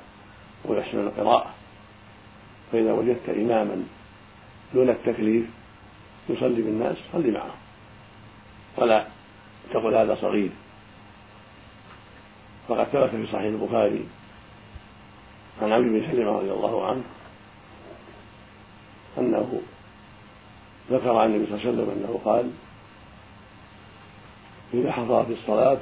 ويحسن 0.65 0.99
القراءة. 0.99 1.53
فإذا 2.71 2.93
وجدت 2.93 3.29
إماما 3.29 3.83
دون 4.73 4.89
التكليف 4.89 5.45
يصلي 6.29 6.61
بالناس 6.61 6.95
صلي 7.13 7.31
معه 7.31 7.55
ولا 8.77 9.07
تقل 9.73 9.95
هذا 9.95 10.17
صغير. 10.21 10.49
فقد 12.67 12.83
ثبت 12.83 13.09
في 13.09 13.25
صحيح 13.25 13.45
البخاري 13.45 14.05
عن 15.61 15.71
عبد 15.71 15.85
بن 15.85 16.11
سلمة 16.11 16.31
رضي 16.31 16.51
الله 16.51 16.87
عنه 16.87 17.03
أنه 19.19 19.61
ذكر 20.91 21.15
عن 21.15 21.35
النبي 21.35 21.45
صلى 21.45 21.55
الله 21.55 21.67
عليه 21.67 21.71
وسلم 21.71 21.89
أنه 21.89 22.19
قال 22.25 22.51
إذا 24.73 24.91
حضرت 24.91 25.29
الصلاة 25.29 25.77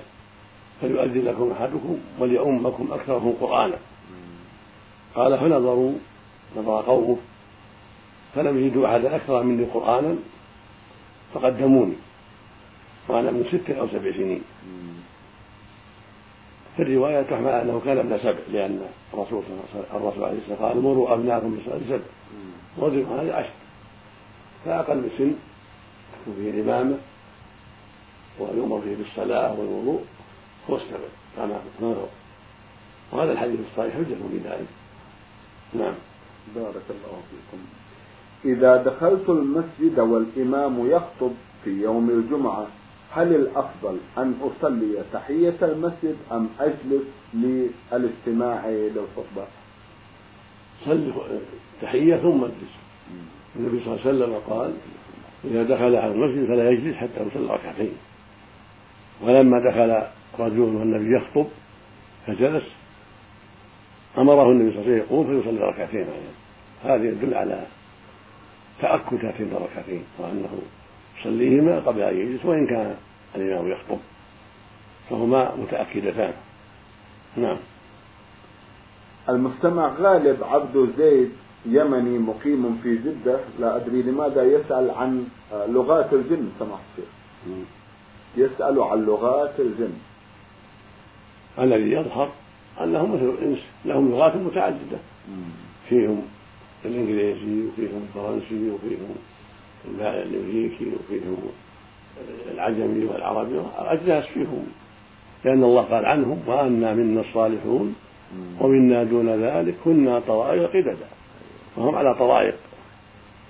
فليؤذن 0.81 1.25
لكم 1.25 1.51
أحدكم 1.51 1.97
وليؤمكم 2.19 2.87
أكثرهم 2.91 3.33
قرآنا. 3.41 3.77
قال 5.15 5.39
فنظروا 5.39 5.93
نظر 6.57 6.81
قومه 6.81 7.17
فلم 8.35 8.65
يجدوا 8.65 8.87
أحدا 8.87 9.15
أكثر 9.15 9.43
مني 9.43 9.63
قرآنا 9.63 10.15
فقدموني 11.33 11.95
وأنا 13.07 13.31
من 13.31 13.45
ست 13.51 13.69
أو 13.69 13.87
سبع 13.87 14.11
سنين. 14.11 14.41
في 16.75 16.81
الرواية 16.81 17.21
تحمل 17.21 17.47
أنه 17.47 17.81
كان 17.85 17.97
ابن 17.97 18.17
سبع 18.17 18.39
لأن 18.51 18.81
الرسول 19.13 19.43
الرسول 19.93 20.23
عليه 20.23 20.37
الصلاة 20.37 20.51
والسلام 20.51 20.69
قال 20.69 20.81
مروا 20.81 21.13
أبناءكم 21.13 21.55
بالصلاة 21.55 21.79
سبع. 21.89 22.05
وضربوا 22.77 23.21
هذه 23.21 23.33
عشر. 23.33 23.53
فأقل 24.65 24.97
السن 24.97 25.33
تكون 26.13 26.35
فيه 26.35 26.49
الإمامة 26.49 26.97
ويؤمر 28.39 28.81
فيه 28.81 28.95
بالصلاة 28.95 29.59
والوضوء 29.59 30.01
هو 30.69 30.75
السبع 30.75 31.07
كما 31.37 31.59
نظر 31.81 32.07
وهذا 33.11 33.31
الحديث 33.31 33.59
الصحيح 33.71 33.93
حجة 33.93 34.15
في 34.31 34.37
ذلك. 34.37 34.67
نعم. 35.73 35.93
بارك 36.55 36.83
الله 36.89 37.21
فيكم. 37.29 37.63
إذا 38.45 38.83
دخلت 38.83 39.29
المسجد 39.29 39.99
والإمام 39.99 40.89
يخطب 40.89 41.31
في 41.63 41.69
يوم 41.69 42.09
الجمعة 42.09 42.67
هل 43.11 43.35
الأفضل 43.35 43.97
أن 44.17 44.33
أصلي 44.41 45.03
تحية 45.13 45.55
المسجد 45.61 46.15
أم 46.31 46.49
أجلس 46.59 47.03
للاستماع 47.33 48.67
للخطبة؟ 48.69 49.47
صلي 50.85 51.13
تحية 51.81 52.15
ثم 52.15 52.43
أجلس. 52.43 52.75
النبي 53.55 53.83
صلى 53.83 53.93
الله 53.93 54.05
عليه 54.05 54.09
وسلم 54.09 54.35
قال 54.49 54.73
إذا 55.45 55.63
دخل 55.63 55.95
على 55.95 56.11
المسجد 56.11 56.47
فلا 56.47 56.69
يجلس 56.69 56.95
حتى 56.95 57.27
يصلي 57.27 57.53
ركعتين. 57.53 57.93
ولما 59.21 59.59
دخل 59.59 60.01
رجل 60.39 60.59
والنبي 60.59 61.15
يخطب 61.15 61.47
فجلس. 62.27 62.63
أمره 64.17 64.51
النبي 64.51 64.71
صلى 64.71 64.81
الله 64.81 64.91
عليه 64.91 65.03
وسلم 65.03 65.07
يقوم 65.07 65.41
فيصلي 65.41 65.59
ركعتين 65.59 66.05
هذا 66.83 67.03
يدل 67.03 67.33
على 67.33 67.65
تأكد 68.81 69.25
هاتين 69.25 69.47
الركعتين 69.51 70.03
وأنه 70.19 70.49
يصليهما 71.25 71.79
قبل 71.79 72.01
أن 72.01 72.17
يجلس 72.17 72.45
وإن 72.45 72.67
كان 72.67 72.95
الإمام 73.35 73.71
يخطب 73.71 73.97
فهما 75.09 75.55
متأكدتان. 75.55 76.33
نعم. 77.37 77.57
المستمع 79.29 79.93
غالب 79.99 80.43
عبد 80.43 80.89
زيد 80.97 81.31
يمني 81.65 82.19
مقيم 82.19 82.79
في 82.83 82.95
جدة. 82.95 83.39
لا 83.59 83.75
أدري 83.75 84.01
لماذا 84.01 84.43
يسأل 84.43 84.91
عن 84.91 85.27
لغات 85.53 86.13
الجن 86.13 86.49
سماحة 86.59 86.81
الشيخ 86.97 87.09
يسأل 88.37 88.79
عن 88.79 89.05
لغات 89.05 89.59
الجن. 89.59 89.93
الذي 91.59 91.91
يظهر 91.91 92.29
أنهم 92.81 93.15
مثل 93.15 93.23
الإنس 93.23 93.59
لهم 93.85 94.11
لغات 94.11 94.35
متعددة. 94.35 94.97
فيهم 95.89 96.21
الإنجليزي 96.85 97.67
وفيهم 97.67 98.07
الفرنسي 98.07 98.69
وفيهم 98.71 99.15
الأمريكي 99.99 100.85
وفيهم 100.85 101.37
العجمي 102.53 103.05
والعربي 103.05 103.61
أجناس 103.77 104.25
فيهم 104.25 104.65
لأن 105.45 105.63
الله 105.63 105.81
قال 105.81 106.05
عنهم 106.05 106.39
وأنا 106.47 106.93
منا 106.93 107.21
الصالحون 107.21 107.95
ومنا 108.59 109.03
دون 109.03 109.29
ذلك 109.29 109.75
كنا 109.85 110.19
طرائق 110.19 110.69
قددا 110.69 111.07
وهم 111.77 111.95
على 111.95 112.15
طرائق 112.15 112.55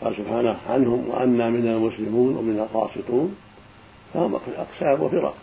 قال 0.02 0.15
سبحانه 0.15 0.58
عنهم 0.69 1.10
وأنا 1.10 1.50
منا 1.50 1.78
المسلمون 1.78 2.36
ومنا 2.36 2.63
القاسطون 2.63 3.36
فهم 4.13 4.36
أقسام 4.36 5.02
وفرق 5.02 5.36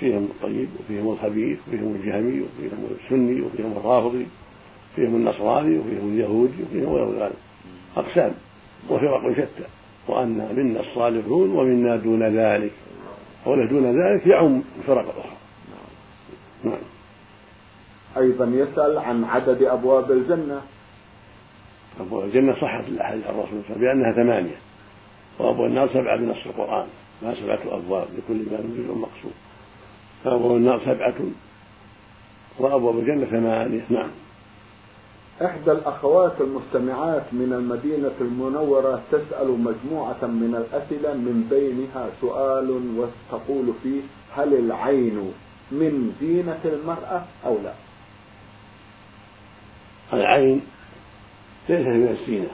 فيهم 0.00 0.24
الطيب 0.24 0.68
وفيهم 0.80 1.12
الخبيث 1.12 1.58
وفيهم 1.68 1.94
الجهمي 1.94 2.40
وفيهم 2.42 2.86
السني 3.04 3.40
وفيهم 3.40 3.72
الرافضي 3.76 4.26
فيهم 4.96 5.14
النصراني 5.14 5.78
وفيهم 5.78 6.12
اليهودي 6.12 6.62
وفيهم 6.62 6.92
غير 6.92 7.24
ذلك. 7.24 7.36
أقسام 7.96 8.34
وفرق 8.90 9.32
شتى. 9.32 9.68
وأنا 10.08 10.52
منا 10.52 10.80
الصالحون 10.80 11.50
ومنا 11.50 11.96
دون 11.96 12.22
ذلك 12.22 12.72
قوله 13.44 13.66
دون 13.66 14.02
ذلك 14.02 14.26
يعم 14.26 14.62
الفرق 14.78 15.04
الأخرى 15.14 15.36
نعم. 16.64 16.78
أيضا 18.16 18.44
يسأل 18.44 18.98
عن 18.98 19.24
عدد 19.24 19.62
أبواب 19.62 20.12
الجنة. 20.12 20.60
أبواب 22.00 22.24
الجنة 22.24 22.52
صحت 22.52 22.88
الأحاديث 22.88 23.26
عن 23.26 23.34
الرسول 23.34 23.48
صلى 23.48 23.76
الله 23.76 23.88
عليه 23.88 23.90
وسلم 23.90 24.02
بأنها 24.02 24.12
ثمانية 24.12 24.56
وأبواب 25.38 25.70
النار 25.70 25.88
سبعة 25.88 26.16
بنص 26.16 26.46
القرآن 26.46 26.86
ما 27.22 27.34
سبعة 27.34 27.58
أبواب 27.76 28.06
لكل 28.18 28.38
باب 28.38 28.64
جزء 28.76 28.94
مقصود 28.94 29.32
فأبواب 30.24 30.56
النار 30.56 30.80
سبعة 30.84 31.14
وأبواب 32.58 32.98
الجنة 32.98 33.26
ثمانية 33.26 33.84
نعم. 33.90 34.10
إحدى 35.44 35.72
الأخوات 35.72 36.40
المستمعات 36.40 37.22
من 37.32 37.52
المدينة 37.52 38.12
المنورة 38.20 39.02
تسأل 39.12 39.50
مجموعة 39.50 40.24
من 40.26 40.54
الأسئلة 40.54 41.14
من 41.14 41.46
بينها 41.50 42.10
سؤال 42.20 42.70
وتقول 42.98 43.72
فيه 43.82 44.00
هل 44.36 44.54
العين 44.54 45.32
من 45.70 46.12
زينة 46.20 46.60
المرأة 46.64 47.24
أو 47.46 47.58
لا؟ 47.64 47.72
العين 50.12 50.62
ليست 51.68 51.86
من 51.86 52.16
الزينة 52.20 52.48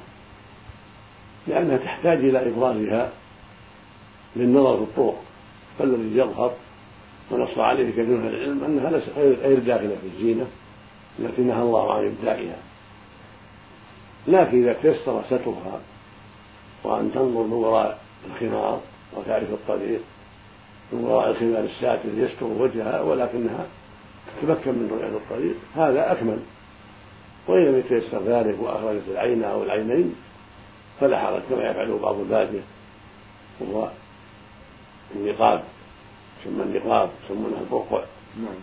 لأنها 1.47 1.77
تحتاج 1.77 2.19
إلى 2.19 2.49
إبرازها 2.49 3.13
للنظر 4.37 4.77
في 4.77 4.83
الطرق 4.83 5.23
فالذي 5.79 6.19
يظهر 6.19 6.53
ونص 7.31 7.59
عليه 7.59 7.91
كثير 7.91 8.07
من 8.07 8.29
العلم 8.29 8.65
أنها 8.65 9.03
غير 9.17 9.59
داخلة 9.59 9.97
في 10.01 10.07
الزينة 10.17 10.47
التي 11.19 11.43
نهى 11.43 11.63
الله 11.63 11.95
عن 11.95 12.07
إبدائها 12.07 12.57
لكن 14.29 14.63
إذا 14.63 14.73
تيسر 14.83 15.23
سترها 15.27 15.81
وأن 16.85 17.13
تنظر 17.15 17.43
من 17.43 17.53
وراء 17.53 17.99
الخمار 18.31 18.81
وتعرف 19.17 19.51
الطريق 19.51 20.01
من 20.93 21.05
وراء 21.05 21.31
الخمار 21.31 21.65
الساتر 21.65 22.09
يستر 22.17 22.47
وجهها 22.47 23.01
ولكنها 23.01 23.67
تتمكن 24.27 24.71
من 24.71 24.89
رؤية 24.93 25.17
الطريق 25.17 25.57
هذا 25.77 26.13
أكمل. 26.13 26.39
وإن 27.49 27.65
لم 27.67 27.79
يتيسر 27.79 28.23
ذلك 28.27 28.57
وأخرجت 28.61 29.03
العين 29.09 29.45
أو 29.45 29.63
العينين 29.63 30.15
فلا 31.01 31.19
حرج 31.19 31.43
كما 31.51 31.71
يفعله 31.71 31.99
بعض 31.99 32.19
البادية. 32.19 32.61
وهو 33.61 33.89
النقاب 35.17 35.63
يسمى 36.41 36.63
النقاب 36.63 37.11
يسمونها 37.25 37.61
البرقع 37.61 38.05
نعم. 38.37 38.55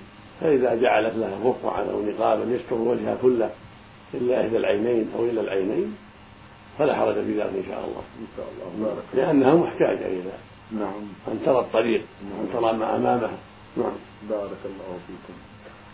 فإذا 0.41 0.75
جعلت 0.75 1.15
لها 1.15 1.37
برقعا 1.43 1.81
أو 1.81 2.01
نقابا 2.01 2.55
يستر 2.55 2.75
وجهها 2.75 3.17
كله 3.21 3.49
إلا 4.13 4.41
إحدى 4.41 4.57
العينين 4.57 5.11
أو 5.15 5.25
إلى 5.25 5.41
العينين 5.41 5.95
فلا 6.77 6.95
حرج 6.95 7.13
في 7.13 7.39
ذلك 7.39 7.53
إن 7.55 7.63
شاء 7.69 7.79
الله. 7.79 8.03
إن 8.19 8.27
شاء 8.37 8.47
الله. 8.55 8.95
لأنها 9.13 9.53
محتاجة 9.53 10.05
إلى 10.05 10.31
نعم. 10.71 11.01
أن 11.27 11.39
ترى 11.45 11.59
الطريق 11.59 12.05
نعم. 12.23 12.39
أن 12.39 12.49
ترى 12.53 12.73
ما 12.73 12.95
أمامها 12.95 13.37
نعم. 13.77 13.91
بارك 14.29 14.61
الله 14.65 14.99
فيكم. 15.07 15.33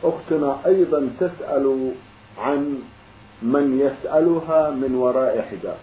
أختنا 0.03 0.65
أيضا 0.65 1.09
تسأل 1.19 1.91
عن 2.37 2.79
من 3.41 3.79
يسألها 3.79 4.69
من 4.69 4.95
وراء 4.95 5.41
حجاب. 5.41 5.77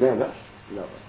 لا 0.00 0.14
بأس. 0.14 0.28
لا. 0.74 0.80
بأس 0.80 1.02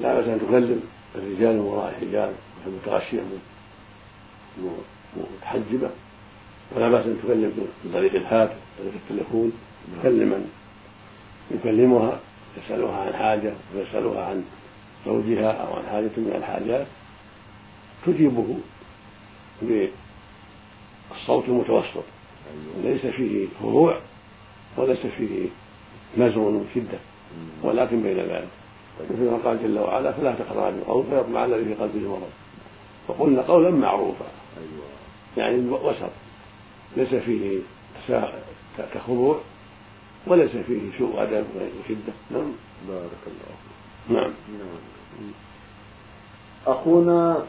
لا 0.00 0.14
بأس 0.14 0.28
أن 0.28 0.40
تكلم 0.40 0.82
الرجال 1.14 1.54
من 1.54 1.60
وراء 1.60 1.88
الحجاب 1.88 2.32
متغشية 2.66 3.20
متحجبة. 5.16 5.90
ولا 6.76 6.88
بأس 6.88 7.06
أن 7.06 7.18
تكلم 7.24 7.68
بطريق 7.84 8.14
الهاتف 8.14 8.56
طريق 8.78 8.92
التليفون 8.94 9.52
تكلم 10.00 10.28
من 10.28 10.50
يكلمها 11.50 12.20
يسألها 12.58 12.96
عن 12.96 13.12
حاجة 13.12 13.52
ويسألها 13.76 14.24
عن 14.24 14.44
زوجها 15.06 15.52
أو 15.52 15.74
عن 15.76 15.86
حاجة 15.90 16.10
من 16.16 16.32
الحاجات. 16.36 16.86
تجيبه 18.06 18.58
بالصوت 19.62 21.44
المتوسط. 21.48 22.04
أيوة. 22.76 22.92
ليس 22.92 23.06
فيه 23.06 23.46
فروع 23.60 23.98
وليس 24.76 25.06
فيه 25.18 25.48
نزر 26.18 26.38
وشدة 26.38 26.98
ولكن 27.62 28.02
بين 28.02 28.16
ذلك. 28.16 28.48
مثل 29.10 29.30
ما 29.30 29.36
قال 29.44 29.62
جل 29.62 29.78
وعلا 29.78 30.12
فلا 30.12 30.34
تقرأ 30.34 30.70
بالقول 30.70 31.04
فيطمع 31.10 31.44
الذي 31.44 31.64
في 31.64 31.74
قلبه 31.74 32.08
مرض. 32.08 32.30
وقلنا 33.08 33.42
قولا 33.42 33.70
معروفا. 33.70 34.26
أيوة. 34.56 34.86
يعني 35.36 35.68
وسط 35.68 36.10
ليس 36.96 37.14
فيه 37.14 37.58
كخضوع 38.94 39.38
وليس 40.26 40.50
فيه 40.50 40.98
سوء 40.98 41.22
أدب 41.22 41.44
وشدة 41.56 42.12
نعم. 42.30 42.52
بارك 42.88 43.22
الله 43.26 43.54
فيك. 43.62 44.16
نعم. 44.16 44.32
نعم 44.58 44.80
أخونا 46.66 47.42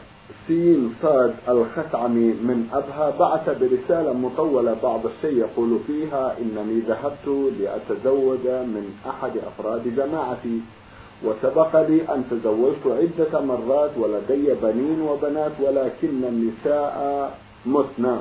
سين 0.48 0.94
صاد 1.02 1.34
الخثعمي 1.48 2.26
من 2.26 2.68
أبها 2.72 3.10
بعث 3.18 3.48
برسالة 3.48 4.12
مطولة 4.12 4.76
بعض 4.82 5.00
الشيء 5.06 5.38
يقول 5.38 5.78
فيها 5.86 6.36
إنني 6.38 6.80
ذهبت 6.80 7.52
لأتزوج 7.60 8.46
من 8.46 8.94
أحد 9.06 9.32
أفراد 9.36 9.96
جماعتي 9.96 10.60
وسبق 11.24 11.80
لي 11.88 12.02
أن 12.14 12.24
تزوجت 12.30 12.86
عدة 12.86 13.40
مرات 13.40 13.90
ولدي 13.96 14.54
بنين 14.62 15.00
وبنات 15.00 15.52
ولكن 15.60 16.24
النساء 16.24 17.38
مثنى. 17.66 18.16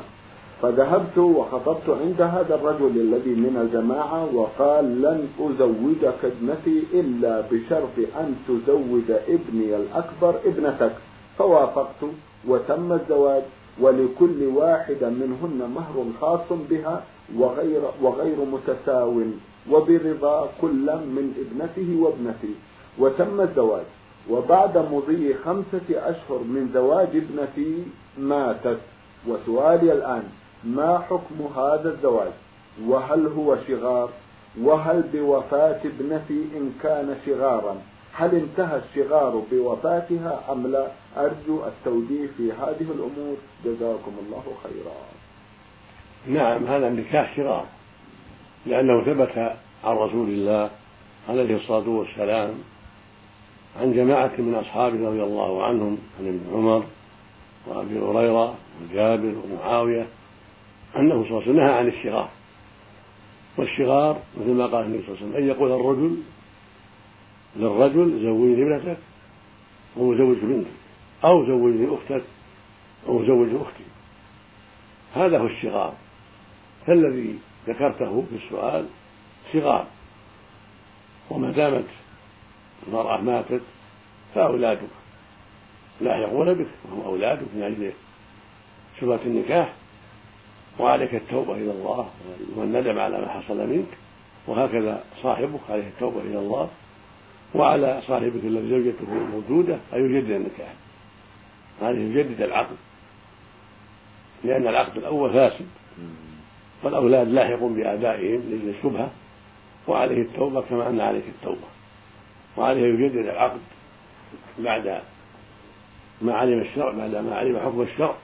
فذهبت 0.62 1.18
وخطبت 1.18 1.90
عند 1.90 2.22
هذا 2.22 2.56
الرجل 2.56 3.02
الذي 3.02 3.30
من 3.30 3.58
الجماعة 3.62 4.36
وقال 4.36 5.02
لن 5.02 5.28
أزوجك 5.40 6.20
ابنتي 6.24 6.84
إلا 6.94 7.44
بشرط 7.52 7.98
أن 8.20 8.36
تزوج 8.48 9.12
ابني 9.28 9.76
الأكبر 9.76 10.36
ابنتك. 10.46 10.92
فوافقت 11.38 12.02
وتم 12.48 12.94
الزواج 12.94 13.44
ولكل 13.80 14.44
واحدة 14.44 15.10
منهن 15.10 15.72
مهر 15.76 16.06
خاص 16.22 16.60
بها 16.70 17.04
وغير 17.38 17.82
وغير 18.02 18.38
متساو 18.52 19.22
وبرضا 19.72 20.50
كل 20.62 20.86
من 21.16 21.34
ابنته 21.44 22.02
وابنتي. 22.02 22.54
وتم 23.00 23.42
الزواج. 23.42 23.86
وبعد 24.30 24.78
مضي 24.78 25.34
خمسة 25.34 25.88
أشهر 25.90 26.40
من 26.40 26.70
زواج 26.74 27.08
ابنتي 27.08 27.84
ماتت. 28.18 28.78
وسؤالي 29.28 29.94
الآن 29.94 30.24
ما 30.64 31.00
حكم 31.10 31.60
هذا 31.62 31.90
الزواج؟ 31.90 32.32
وهل 32.86 33.28
هو 33.28 33.58
شغار؟ 33.68 34.10
وهل 34.62 35.04
بوفاة 35.14 35.80
ابنتي 35.86 36.46
إن 36.58 36.74
كان 36.84 37.18
شغارا؟ 37.26 37.76
هل 38.14 38.36
انتهى 38.36 38.82
الشغار 38.90 39.44
بوفاتها 39.52 40.44
أم 40.52 40.68
لا؟ 40.68 40.88
أرجو 41.18 41.66
التوجيه 41.66 42.28
في 42.38 42.52
هذه 42.52 42.88
الأمور. 42.92 43.38
جزاكم 43.66 44.12
الله 44.26 44.44
خيرا. 44.64 44.96
نعم 46.28 46.66
هذا 46.66 46.88
النكاح 46.88 47.36
شغار 47.36 47.66
لأنه 48.66 49.02
ثبت 49.02 49.38
عن 49.84 49.96
رسول 49.96 50.30
الله 50.30 50.70
عليه 51.30 51.56
الصلاة 51.56 51.90
والسلام 51.90 52.54
عن 53.82 53.94
جماعة 53.94 54.32
من 54.38 54.56
أصحابه 54.56 55.08
رضي 55.08 55.24
الله 55.24 55.64
عنهم 55.64 55.98
عن 56.20 56.28
ابن 56.28 56.42
عمر 56.54 56.84
وأبي 57.68 58.00
هريرة 58.00 58.56
وجابر 58.82 59.34
ومعاوية 59.44 60.06
أنه 60.96 61.24
صلى 61.24 61.30
الله 61.30 61.42
عليه 61.42 61.52
وسلم 61.52 61.56
نهى 61.56 61.74
عن 61.74 61.88
الشغار. 61.88 62.30
والشغار 63.58 64.22
مثل 64.38 64.52
ما 64.52 64.66
قال 64.66 64.86
النبي 64.86 65.04
صلى 65.06 65.16
الله 65.16 65.18
عليه 65.18 65.28
وسلم 65.28 65.44
أن 65.44 65.48
يقول 65.48 65.72
الرجل 65.72 66.18
للرجل 67.56 68.22
زوجني 68.24 68.64
ابنتك 68.64 68.98
أو 69.98 70.18
زوج 70.18 70.38
بنتك 70.38 70.72
أو 71.24 71.46
زوجني 71.46 71.96
أختك 71.96 72.24
أو 73.08 73.26
زوج 73.26 73.50
أختي. 73.62 73.84
هذا 75.16 75.40
هو 75.40 75.46
الشغار. 75.46 75.94
فالذي 76.88 77.40
ذكرته 77.68 78.24
في 78.30 78.46
السؤال 78.46 78.86
صغار 79.54 79.88
وما 81.30 81.52
دامت 81.52 81.86
المرأة 82.88 83.22
ماتت 83.22 83.62
فأولادك 84.36 84.90
لاحقون 86.02 86.54
بك 86.54 86.68
وهم 86.86 87.02
أولادك 87.06 87.48
من 87.56 87.64
أجل 87.64 87.92
شبهة 89.02 89.20
النكاح. 89.26 89.74
وعليك 90.80 91.16
التوبة 91.16 91.54
إلى 91.54 91.72
الله 91.72 92.10
والندم 92.56 93.00
على 93.00 93.22
ما 93.22 93.30
حصل 93.30 93.58
منك 93.58 93.98
وهكذا 94.48 95.04
صاحبك 95.24 95.60
عليه 95.70 95.88
التوبة 95.88 96.22
إلى 96.22 96.40
الله 96.40 96.70
وعلى 97.56 98.02
صاحبك 98.08 98.44
الذي 98.44 98.70
زوجته 98.70 99.14
موجودة 99.34 99.78
أن 99.94 100.06
يجدد 100.16 100.32
النكاح. 100.32 100.74
هذه 101.82 102.00
يجدد 102.00 102.42
العقد 102.42 102.76
لأن 104.44 104.68
العقد 104.68 104.98
الأول 104.98 105.34
فاسد. 105.34 105.68
والأولاد 106.84 107.28
لاحق 107.28 107.64
بآبائهم 107.64 108.42
لأجل 108.50 108.74
الشبهة 108.78 109.12
وعليه 109.88 110.22
التوبة 110.22 110.62
كما 110.62 110.90
أن 110.90 111.02
عليك 111.02 111.24
التوبة. 111.28 111.68
وعليه 112.58 112.82
يجدد 112.82 113.16
العقد 113.16 113.60
بعد 114.60 115.02
ما 116.22 116.34
علم 116.34 116.62
الشرع 116.62 116.92
بعد 116.92 117.16
ما 117.16 117.36
علم 117.36 117.60
حكم 117.60 117.82
الشرع 117.82 118.16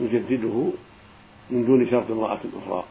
يجدده 0.00 0.70
من 1.50 1.64
دون 1.64 1.90
شرط 1.90 2.10
امرأة 2.10 2.40
أخرى. 2.66 2.84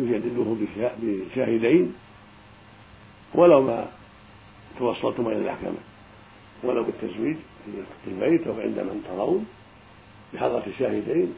يجدده 0.00 0.56
بشاهدين 1.02 1.94
ولو 3.34 3.62
ما 3.62 3.86
توصلتم 4.78 5.28
إلى 5.28 5.36
المحكمة. 5.36 5.82
ولو 6.64 6.84
بالتزويج 6.84 7.36
في 8.04 8.10
البيت 8.10 8.46
أو 8.46 8.60
عند 8.60 8.78
من 8.78 9.04
ترون 9.08 9.46
بحضرة 10.34 10.62
الشاهدين. 10.66 11.34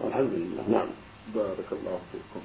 والحمد 0.00 0.30
لله. 0.32 0.64
نعم. 0.70 0.88
بارك 1.34 1.68
الله 1.72 1.98
فيكم. 2.12 2.44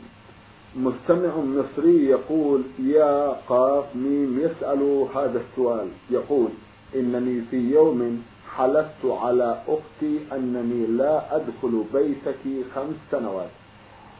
مستمع 0.75 1.37
مصري 1.37 2.05
يقول 2.05 2.61
يا 2.79 3.29
قاف 3.47 3.95
ميم 3.95 4.39
يسأل 4.39 5.07
هذا 5.15 5.41
السؤال. 5.49 5.87
يقول 6.09 6.49
إنني 6.95 7.41
في 7.51 7.57
يوم 7.57 8.23
حلفت 8.55 9.05
على 9.05 9.61
أختي 9.67 10.19
أنني 10.31 10.85
لا 10.85 11.35
أدخل 11.35 11.83
بيتك 11.93 12.65
خمس 12.75 12.95
سنوات. 13.11 13.49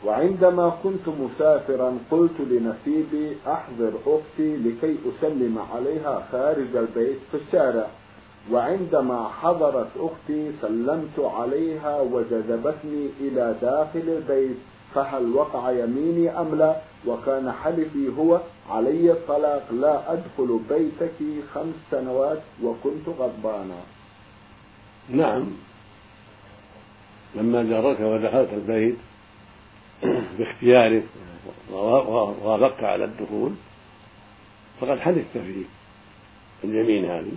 وعندما 0.06 0.70
كنت 0.84 1.08
مسافرا 1.08 1.98
قلت 2.12 2.40
لنسيبي 2.40 3.38
أحضر 3.48 3.92
أختي 4.08 4.58
لكي 4.58 4.96
أسلم 5.10 5.60
عليها 5.76 6.28
خارج 6.32 6.76
البيت 6.76 7.18
في 7.32 7.38
الشارع. 7.38 7.88
وعندما 8.52 9.28
حضرت 9.28 9.88
أختي 10.00 10.52
سلمت 10.62 11.20
عليها 11.20 12.02
وجذبتني 12.02 13.10
إلى 13.20 13.56
داخل 13.62 14.10
البيت. 14.18 14.58
فهل 14.96 15.34
وقع 15.36 15.72
يميني 15.72 16.40
أم 16.40 16.56
لا؟ 16.56 16.76
وكان 17.08 17.52
حلفي 17.52 18.18
هو 18.18 18.40
علي 18.70 19.12
الطلاق 19.12 19.66
لا 19.72 20.14
أدخل 20.14 20.60
بيتك 20.70 21.18
خمس 21.54 21.76
سنوات 21.92 22.40
وكنت 22.64 23.10
غضبانا. 23.20 23.97
نعم. 25.10 25.46
لما 27.36 27.64
جرك 27.64 28.00
ودخلت 28.00 28.54
البيت 28.54 28.96
باختيارك 30.38 31.04
ووافقت 31.72 32.84
على 32.84 33.06
الدخول 33.06 33.54
فقد 34.82 35.00
حدثت 35.00 35.38
في 35.38 35.64
اليمين 36.64 37.06
هذه. 37.06 37.32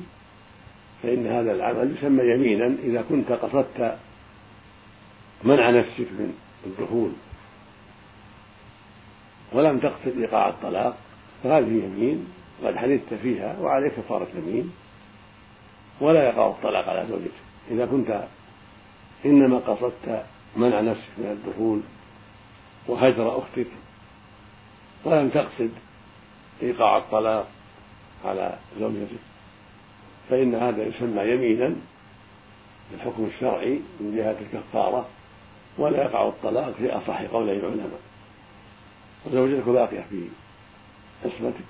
فإن 1.03 1.27
هذا 1.27 1.53
العمل 1.53 1.97
يسمى 1.97 2.25
يمينا 2.25 2.75
إذا 2.83 3.03
كنت 3.03 3.33
قصدت 3.33 3.99
منع 5.45 5.71
نفسك 5.71 5.99
من 6.01 6.35
الدخول. 6.67 7.11
ولم 9.53 9.79
تقصد 9.79 10.19
إيقاع 10.19 10.49
الطلاق 10.49 10.97
فهذه 11.43 11.85
يمين 11.85 12.27
قد 12.65 12.77
حدثت 12.77 13.15
فيها 13.15 13.57
وعليك 13.61 13.93
كفارة 13.93 14.29
يمين. 14.35 14.73
ولا 16.01 16.29
يقع 16.29 16.47
الطلاق 16.47 16.89
على 16.89 17.07
زوجك 17.09 17.50
إذا 17.71 17.87
كنت 17.87 18.25
إنما 19.25 19.59
قصدت 19.59 20.25
منع 20.57 20.81
نفسك 20.81 21.11
من 21.19 21.27
الدخول 21.27 21.81
وهجر 22.87 23.39
أختك 23.39 23.67
ولم 25.05 25.29
تقصد 25.29 25.71
إيقاع 26.63 26.97
الطلاق 26.99 27.49
على 28.25 28.59
زوجتك 28.81 29.21
فإن 30.31 30.55
هذا 30.55 30.87
يسمى 30.87 31.23
يمينا 31.23 31.77
بالحكم 32.91 33.31
الشرعي 33.35 33.81
من 34.01 34.17
جهة 34.17 34.37
الكفارة 34.41 35.09
ولا 35.79 36.03
يقع 36.03 36.29
الطلاق 36.29 36.71
في 36.71 36.93
أصح 36.93 37.23
قولي 37.23 37.53
العلماء. 37.53 38.01
وزوجتك 39.27 39.69
باقية 39.69 40.05
في 40.11 40.29
عصمتك 41.25 41.65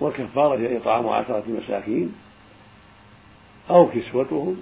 والكفارة 0.00 0.58
هي 0.58 0.76
إطعام 0.76 1.08
عشرة 1.08 1.44
مساكين 1.48 2.14
أو 3.70 3.88
كسوتهم 3.90 4.56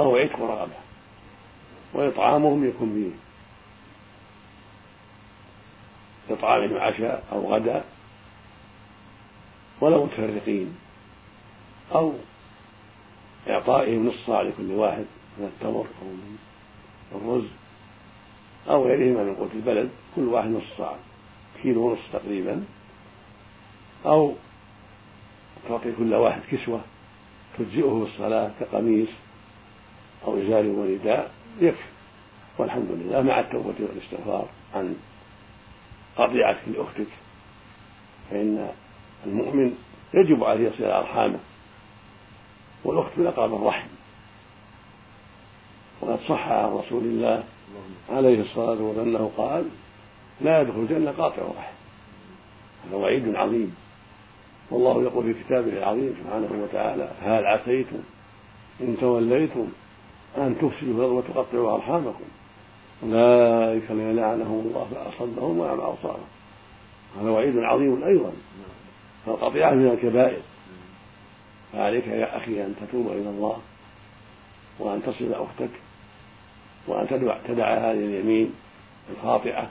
أو 0.00 0.16
عتق 0.16 0.40
رغبة 0.40 0.76
وإطعامهم 1.94 2.68
يكون 2.68 3.14
بإطعامهم 6.28 6.78
عشاء 6.78 7.24
أو 7.32 7.54
غداء 7.54 7.84
ولا 9.80 10.04
متفرقين 10.04 10.76
أو 11.94 12.12
إعطائهم 13.48 14.06
نص 14.06 14.30
لكل 14.30 14.72
واحد 14.72 15.04
من 15.38 15.44
التمر 15.44 15.86
أو 16.02 16.06
من 16.06 16.38
الرز 17.14 17.48
أو 18.68 18.86
غيرهما 18.86 19.22
من 19.22 19.34
قوت 19.34 19.50
البلد 19.54 19.90
كل 20.16 20.22
واحد 20.22 20.48
نص 20.48 20.88
كيلو 21.62 21.86
ونص 21.86 21.98
تقريبا. 22.12 22.64
أو 24.06 24.34
تعطي 25.68 25.92
كل 25.92 26.14
واحد 26.14 26.40
كسوة 26.50 26.80
تجزئه 27.58 28.06
الصلاة 28.12 28.50
كقميص 28.60 29.08
أو 30.24 30.38
إزار 30.38 30.66
ورداء 30.66 31.30
يكفي. 31.60 31.82
والحمد 32.58 32.90
لله 32.90 33.22
مع 33.22 33.40
التوبة 33.40 33.74
والاستغفار 33.80 34.48
عن 34.74 34.96
قطيعتك 36.16 36.68
لأختك 36.68 37.06
فإن 38.30 38.68
المؤمن 39.26 39.74
يجب 40.14 40.44
عليه 40.44 40.68
يصل 40.68 40.84
أرحامه 40.84 41.38
والأخت 42.84 43.18
من 43.18 43.26
أقرب 43.26 43.54
الرحم. 43.54 43.88
وقد 46.00 46.18
صح 46.28 46.48
عن 46.48 46.68
رسول 46.68 47.04
الله 47.04 47.44
عليه 48.10 48.42
الصلاة 48.42 48.82
والسلام 48.82 49.08
أنه 49.08 49.30
قال 49.36 49.68
لا 50.40 50.60
يدخل 50.60 50.78
الجنة 50.78 51.10
قاطع 51.10 51.42
رحم 51.42 51.72
هذا 52.86 52.96
وعيد 52.96 53.34
عظيم. 53.34 53.76
والله 54.70 55.02
يقول 55.02 55.34
في 55.34 55.44
كتابه 55.44 55.72
العظيم 55.78 56.14
سبحانه 56.24 56.62
وتعالى 56.62 57.10
هل 57.22 57.46
عسيتم 57.46 57.98
إن 58.80 58.96
توليتم 59.00 59.68
أن 60.36 60.54
تفسدوا 60.54 60.70
في 60.70 60.82
الأرض 60.82 61.12
وتقطعوا 61.12 61.74
أرحامكم. 61.74 62.24
أولئك 63.02 63.90
الذين 63.90 64.16
لعنهم 64.16 64.60
الله 64.60 64.88
فأصدهم 64.94 65.58
وأعمى 65.58 65.82
أبصارهم. 65.82 66.28
هذا 67.20 67.30
وعيد 67.30 67.58
عظيم 67.58 68.04
أيضا. 68.04 68.32
فالقطيعة 69.26 69.70
من 69.70 69.86
الكبائر. 69.86 70.40
فعليك 71.72 72.06
يا 72.06 72.36
أخي 72.36 72.64
أن 72.64 72.74
تتوب 72.80 73.06
إلى 73.06 73.30
الله 73.30 73.58
وأن 74.78 75.02
تصل 75.02 75.34
أختك 75.34 75.70
وأن 76.86 77.08
تدع, 77.08 77.38
تدع 77.48 77.74
هذه 77.74 78.04
اليمين 78.04 78.54
الخاطئة 79.10 79.70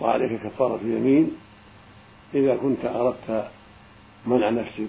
وعليك 0.00 0.42
كفارة 0.42 0.76
اليمين. 0.82 1.36
إذا 2.34 2.56
كنت 2.56 2.84
أردت 2.84 3.48
منع 4.26 4.50
نفسك 4.50 4.88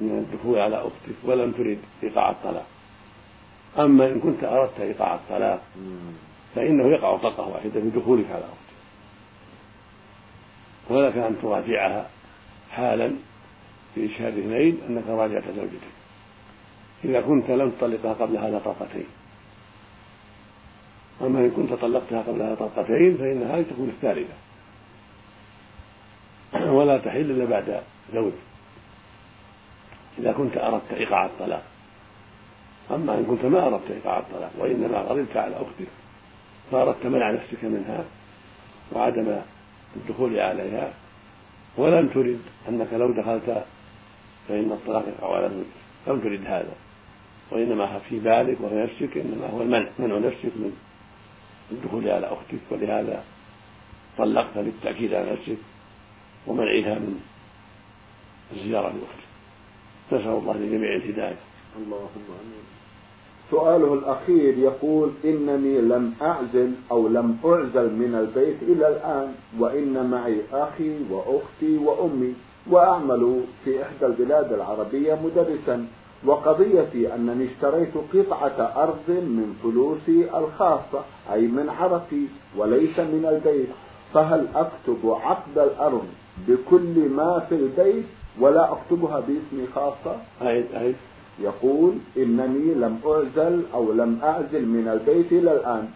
من 0.00 0.10
الدخول 0.18 0.58
على 0.58 0.76
أختك 0.76 1.16
ولم 1.24 1.52
ترد 1.52 1.78
إيقاع 2.02 2.30
الطلاق. 2.30 2.66
أما 3.78 4.06
إن 4.06 4.20
كنت 4.20 4.44
أردت 4.44 4.80
إيقاع 4.80 5.14
الطلاق 5.14 5.62
فإنه 6.54 6.86
يقع 6.88 7.16
طلقة 7.16 7.48
واحدة 7.48 7.80
بدخولك 7.80 8.26
على 8.30 8.44
أختك 8.44 8.76
ولك 10.90 11.16
أن 11.16 11.36
تراجعها 11.42 12.06
حالا 12.70 13.12
في 13.94 14.06
إشهاد 14.06 14.38
اثنين 14.38 14.80
أنك 14.88 15.04
راجعت 15.08 15.44
زوجتك. 15.56 15.96
إذا 17.04 17.20
كنت 17.20 17.50
لم 17.50 17.70
تطلقها 17.70 18.12
قبل 18.12 18.36
هذا 18.36 18.58
طلقتين 18.64 19.06
أما 21.20 21.38
إن 21.38 21.50
كنت 21.50 21.72
طلقتها 21.72 22.22
قبل 22.22 22.42
هذا 22.42 22.54
طلقتين 22.54 23.16
فإن 23.16 23.42
هذه 23.42 23.64
تكون 23.70 23.88
الثالثة. 23.88 24.34
ولا 26.72 26.98
تحل 26.98 27.30
إلا 27.30 27.44
بعد 27.44 27.82
زوج 28.14 28.32
إذا 30.18 30.32
كنت 30.32 30.56
أردت 30.56 30.92
إيقاع 30.92 31.26
الطلاق. 31.26 31.62
أما 32.90 33.14
إن 33.14 33.24
كنت 33.24 33.44
ما 33.44 33.66
أردت 33.66 33.90
إيقاع 33.90 34.18
الطلاق 34.18 34.50
وإنما 34.58 34.98
غضبت 34.98 35.36
على 35.36 35.56
أختك 35.56 35.88
فأردت 36.70 37.06
منع 37.06 37.30
نفسك 37.30 37.64
منها 37.64 38.04
وعدم 38.92 39.40
الدخول 39.96 40.38
عليها 40.38 40.92
ولم 41.76 42.08
ترد 42.08 42.40
أنك 42.68 42.92
لو 42.92 43.12
دخلت 43.12 43.64
فإن 44.48 44.72
الطلاق 44.72 45.04
يقع 45.08 45.36
على 45.36 45.48
زوجك 45.48 45.66
لم 46.06 46.20
ترد 46.20 46.46
هذا 46.46 46.74
وإنما 47.50 47.98
في 47.98 48.18
بالك 48.18 48.56
وفي 48.60 48.74
نفسك 48.74 49.16
إنما 49.16 49.46
هو 49.46 49.62
المنع 49.62 49.88
منع 49.98 50.18
نفسك 50.18 50.44
من 50.56 50.76
الدخول 51.72 52.08
على 52.08 52.26
أختك 52.26 52.58
ولهذا 52.70 53.24
طلقت 54.18 54.56
للتأكيد 54.56 55.14
على 55.14 55.32
نفسك 55.32 55.56
ومنعها 56.46 56.94
من 56.94 57.20
الزيارة 58.52 58.88
لأختك. 58.88 59.26
نسأل 60.12 60.28
الله 60.28 60.56
لجميع 60.56 60.94
الهداية. 60.94 61.36
اللهم 61.76 62.24
امين 62.40 62.75
سؤاله 63.50 63.94
الأخير 63.94 64.58
يقول 64.58 65.10
إنني 65.24 65.80
لم 65.80 66.14
أعزل 66.22 66.72
أو 66.90 67.08
لم 67.08 67.36
أعزل 67.44 67.92
من 67.92 68.14
البيت 68.14 68.56
إلى 68.62 68.88
الآن 68.88 69.32
وإن 69.58 70.10
معي 70.10 70.40
أخي 70.52 70.92
وأختي 71.10 71.78
وأمي 71.78 72.34
وأعمل 72.70 73.40
في 73.64 73.82
إحدى 73.82 74.06
البلاد 74.06 74.52
العربية 74.52 75.18
مدرسا. 75.24 75.86
وقضيتي 76.24 77.14
أنني 77.14 77.44
اشتريت 77.44 77.94
قطعة 78.14 78.72
أرض 78.82 79.08
من 79.08 79.56
فلوسي 79.62 80.38
الخاصة 80.38 81.04
أي 81.32 81.46
من 81.46 81.68
عرفي 81.68 82.26
وليس 82.56 82.98
من 82.98 83.26
البيت. 83.32 83.68
فهل 84.14 84.46
أكتب 84.54 85.10
عقد 85.10 85.58
الأرض 85.58 86.06
بكل 86.48 87.08
ما 87.08 87.46
في 87.48 87.54
البيت 87.54 88.04
ولا 88.40 88.72
أكتبها 88.72 89.20
باسمي 89.20 89.66
خاصة؟ 89.74 90.16
أعيد 90.42 90.66
أعيد. 90.74 90.96
يقول 91.40 91.94
إنني 92.16 92.74
لم 92.74 92.98
أعزل 93.06 93.62
أو 93.74 93.92
لم 93.92 94.20
أعزل 94.22 94.66
من 94.66 94.88
البيت 94.88 95.32
إلى 95.32 95.52
الآن 95.52 95.88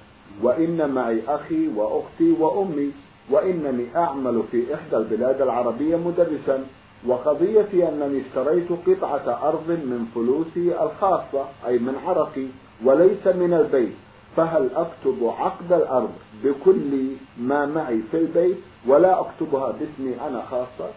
وإن 0.43 0.91
معي 0.91 1.21
أخي 1.29 1.69
وأختي 1.69 2.33
وأمي 2.33 2.91
وإنني 3.31 3.87
أعمل 3.97 4.43
في 4.51 4.75
إحدى 4.75 4.97
البلاد 4.97 5.43
العربية 5.43 5.97
مدرسا 5.97 6.65
وقضيتي 7.07 7.89
أنني 7.89 8.21
اشتريت 8.21 8.69
قطعة 8.87 9.49
أرض 9.49 9.69
من 9.71 10.07
فلوسي 10.15 10.83
الخاصة 10.83 11.49
أي 11.67 11.79
من 11.79 11.95
عرقي 12.07 12.47
وليس 12.85 13.27
من 13.27 13.55
البيت 13.55 13.93
فهل 14.37 14.71
أكتب 14.75 15.33
عقد 15.39 15.73
الأرض 15.73 16.11
بكل 16.45 17.07
ما 17.39 17.67
معي 17.67 18.01
في 18.11 18.17
البيت 18.17 18.57
ولا 18.87 19.21
أكتبها 19.21 19.73
باسمي 19.73 20.15
أنا 20.29 20.43
خاصة؟ 20.51 20.91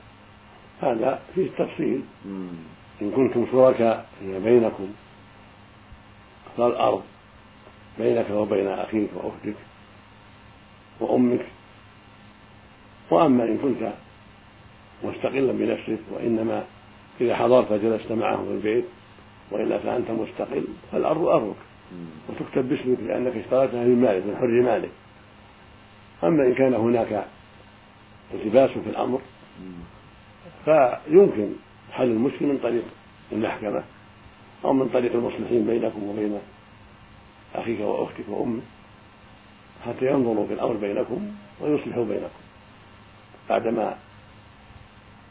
هذا 0.82 1.19
فيه 1.36 1.49
تفصيل 1.51 2.01
إن 3.01 3.12
كنتم 3.12 3.47
شركاء 3.51 4.06
فيما 4.19 4.39
بينكم 4.39 4.88
فالأرض 6.58 7.03
بينك 7.99 8.29
وبين 8.29 8.67
أخيك 8.67 9.10
وأختك 9.15 9.56
وأمك. 10.99 11.45
وأما 13.12 13.43
إن 13.43 13.58
كنت 13.58 13.93
مستقلا 15.03 15.51
بنفسك 15.51 15.99
وإنما 16.12 16.63
إذا 17.21 17.36
حضرت 17.36 17.73
جلست 17.73 18.12
معهم 18.12 18.45
في 18.45 18.51
البيت 18.51 18.86
وإلا 19.51 19.77
فأنت 19.77 20.12
مستقل 20.12 20.63
فالأرض 20.91 21.25
أرضك. 21.25 21.56
وتكتب 22.29 22.69
باسمك 22.69 22.99
لأنك 22.99 23.36
اشتريتها 23.36 23.84
من 23.84 24.01
مالك 24.01 24.25
من 24.25 24.36
حر 24.38 24.62
مالك. 24.62 24.91
أما 26.23 26.47
إن 26.47 26.53
كان 26.53 26.73
هناك 26.73 27.25
التباس 28.34 28.69
في 28.69 28.89
الأمر 28.89 29.21
فيمكن 30.65 31.49
حل 31.93 32.03
المشكل 32.03 32.45
من 32.45 32.58
طريق 32.63 32.84
المحكمة 33.32 33.84
أو 34.65 34.73
من 34.73 34.89
طريق 34.89 35.13
المصلحين 35.13 35.65
بينكم 35.65 36.03
وبين 36.03 36.39
أخيك 37.56 37.79
وأختك 37.79 38.29
وأمك 38.29 38.63
حتى 39.86 40.06
ينظروا 40.06 40.47
في 40.47 40.53
الأمر 40.53 40.73
بينكم 40.73 41.32
ويصلحوا 41.62 42.06
بينكم 42.06 42.43
بعدما 43.49 43.97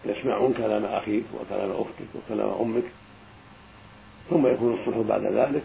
يسمعون 0.04 0.52
كلام 0.52 0.84
أخيك 0.84 1.24
وكلام 1.34 1.70
أختك 1.70 2.06
وكلام 2.14 2.48
أمك 2.60 2.84
ثم 4.30 4.46
يكون 4.46 4.74
الصلح 4.74 4.98
بعد 5.08 5.22
ذلك 5.22 5.62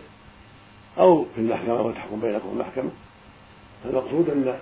أو 0.97 1.25
في 1.35 1.41
المحكمة 1.41 1.81
وتحكم 1.81 2.19
بينكم 2.19 2.49
المحكمة. 2.49 2.89
المقصود 3.85 4.29
أن 4.29 4.59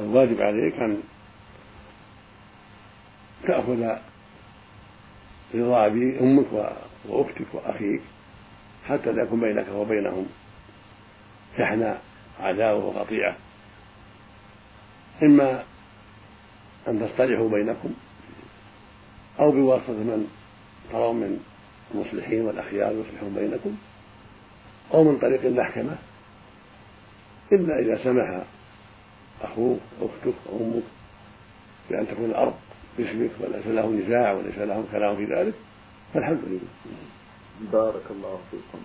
الواجب 0.00 0.42
عليك 0.42 0.74
أن 0.74 1.02
تأخذ 3.46 3.96
رضا 5.54 5.86
أمك 6.20 6.46
وأختك 7.08 7.54
وأخيك 7.54 8.02
حتى 8.88 9.12
لا 9.12 9.22
يكون 9.22 9.40
بينك 9.40 9.66
وبينهم 9.74 10.26
شحنة 11.58 11.98
عداوة 12.40 12.84
وقطيعة 12.84 13.36
إما 15.22 15.64
أن 16.88 17.00
تصطلحوا 17.00 17.48
بينكم 17.48 17.94
أو 19.40 19.50
بواسطة 19.52 19.92
من 19.92 20.28
ترون 20.92 21.16
من 21.16 21.40
المصلحين 21.94 22.40
والأخيار 22.40 22.92
يصلحون 22.92 23.34
بينكم 23.34 23.76
أو 24.94 25.04
من 25.04 25.18
طريق 25.18 25.44
المحكمة. 25.44 25.96
إلا 27.52 27.78
إذا 27.78 28.04
سمح 28.04 28.42
أخوك 29.42 29.80
أختك 30.00 30.34
أو 30.48 30.56
أمك 30.60 30.82
بأن 31.90 32.08
تكون 32.08 32.24
الأرض. 32.24 32.54
باسمك 32.98 33.30
وليس 33.40 33.66
له 33.66 33.86
نزاع 33.86 34.32
وليس 34.32 34.58
له 34.58 34.84
كلام 34.92 35.16
في 35.16 35.24
ذلك 35.24 35.54
فالحمد 36.14 36.38
لله. 36.46 36.60
بارك 37.72 38.06
الله 38.10 38.38
فيكم. 38.50 38.82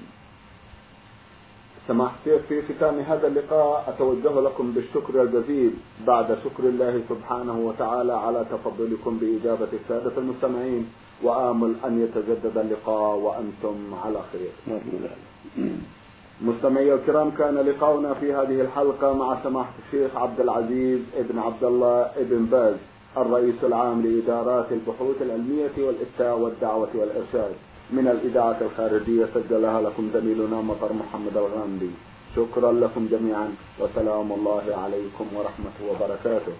سماحة 1.88 2.15
الشيخ 2.26 2.41
في 2.50 2.62
ختام 2.62 3.00
هذا 3.00 3.28
اللقاء 3.28 3.86
أتوجه 3.88 4.41
لكم 4.41 4.72
بالشكر 4.72 5.22
الجزيل 5.22 5.74
بعد 6.08 6.38
شكر 6.43 6.63
الله 6.63 7.02
سبحانه 7.10 7.58
وتعالى 7.60 8.13
على 8.13 8.45
تفضلكم 8.52 9.17
بإجابة 9.17 9.67
السادة 9.74 10.17
المستمعين 10.17 10.89
وآمل 11.24 11.76
أن 11.86 12.04
يتجدد 12.04 12.58
اللقاء 12.58 13.15
وأنتم 13.15 13.93
على 14.04 14.19
خير. 14.32 14.52
مستمعي 16.41 16.93
الكرام 16.93 17.32
كان 17.32 17.56
لقاؤنا 17.56 18.13
في 18.13 18.34
هذه 18.34 18.62
الحلقة 18.62 19.13
مع 19.13 19.43
سماحة 19.43 19.74
الشيخ 19.86 20.15
عبد 20.15 20.39
العزيز 20.39 21.00
ابن 21.17 21.39
عبد 21.39 21.63
الله 21.63 22.02
ابن 22.02 22.45
باز. 22.45 22.76
الرئيس 23.17 23.63
العام 23.63 24.02
لإدارات 24.02 24.72
البحوث 24.72 25.22
العلمية 25.22 25.76
والإفتاء 25.78 26.38
والدعوة 26.38 26.89
والإرشاد. 26.95 27.54
من 27.91 28.08
الإذاعة 28.08 28.58
الخارجية 28.62 29.26
سجلها 29.34 29.82
لكم 29.82 30.10
زميلنا 30.13 30.62
مطر 30.62 30.93
محمد 30.93 31.38
الغامدي. 31.38 31.89
شكرا 32.36 32.72
لكم 32.72 33.08
جميعا 33.12 33.56
وسلام 33.80 34.32
الله 34.32 34.76
عليكم 34.84 35.26
ورحمة 35.36 35.78
وبركاته. 35.89 36.54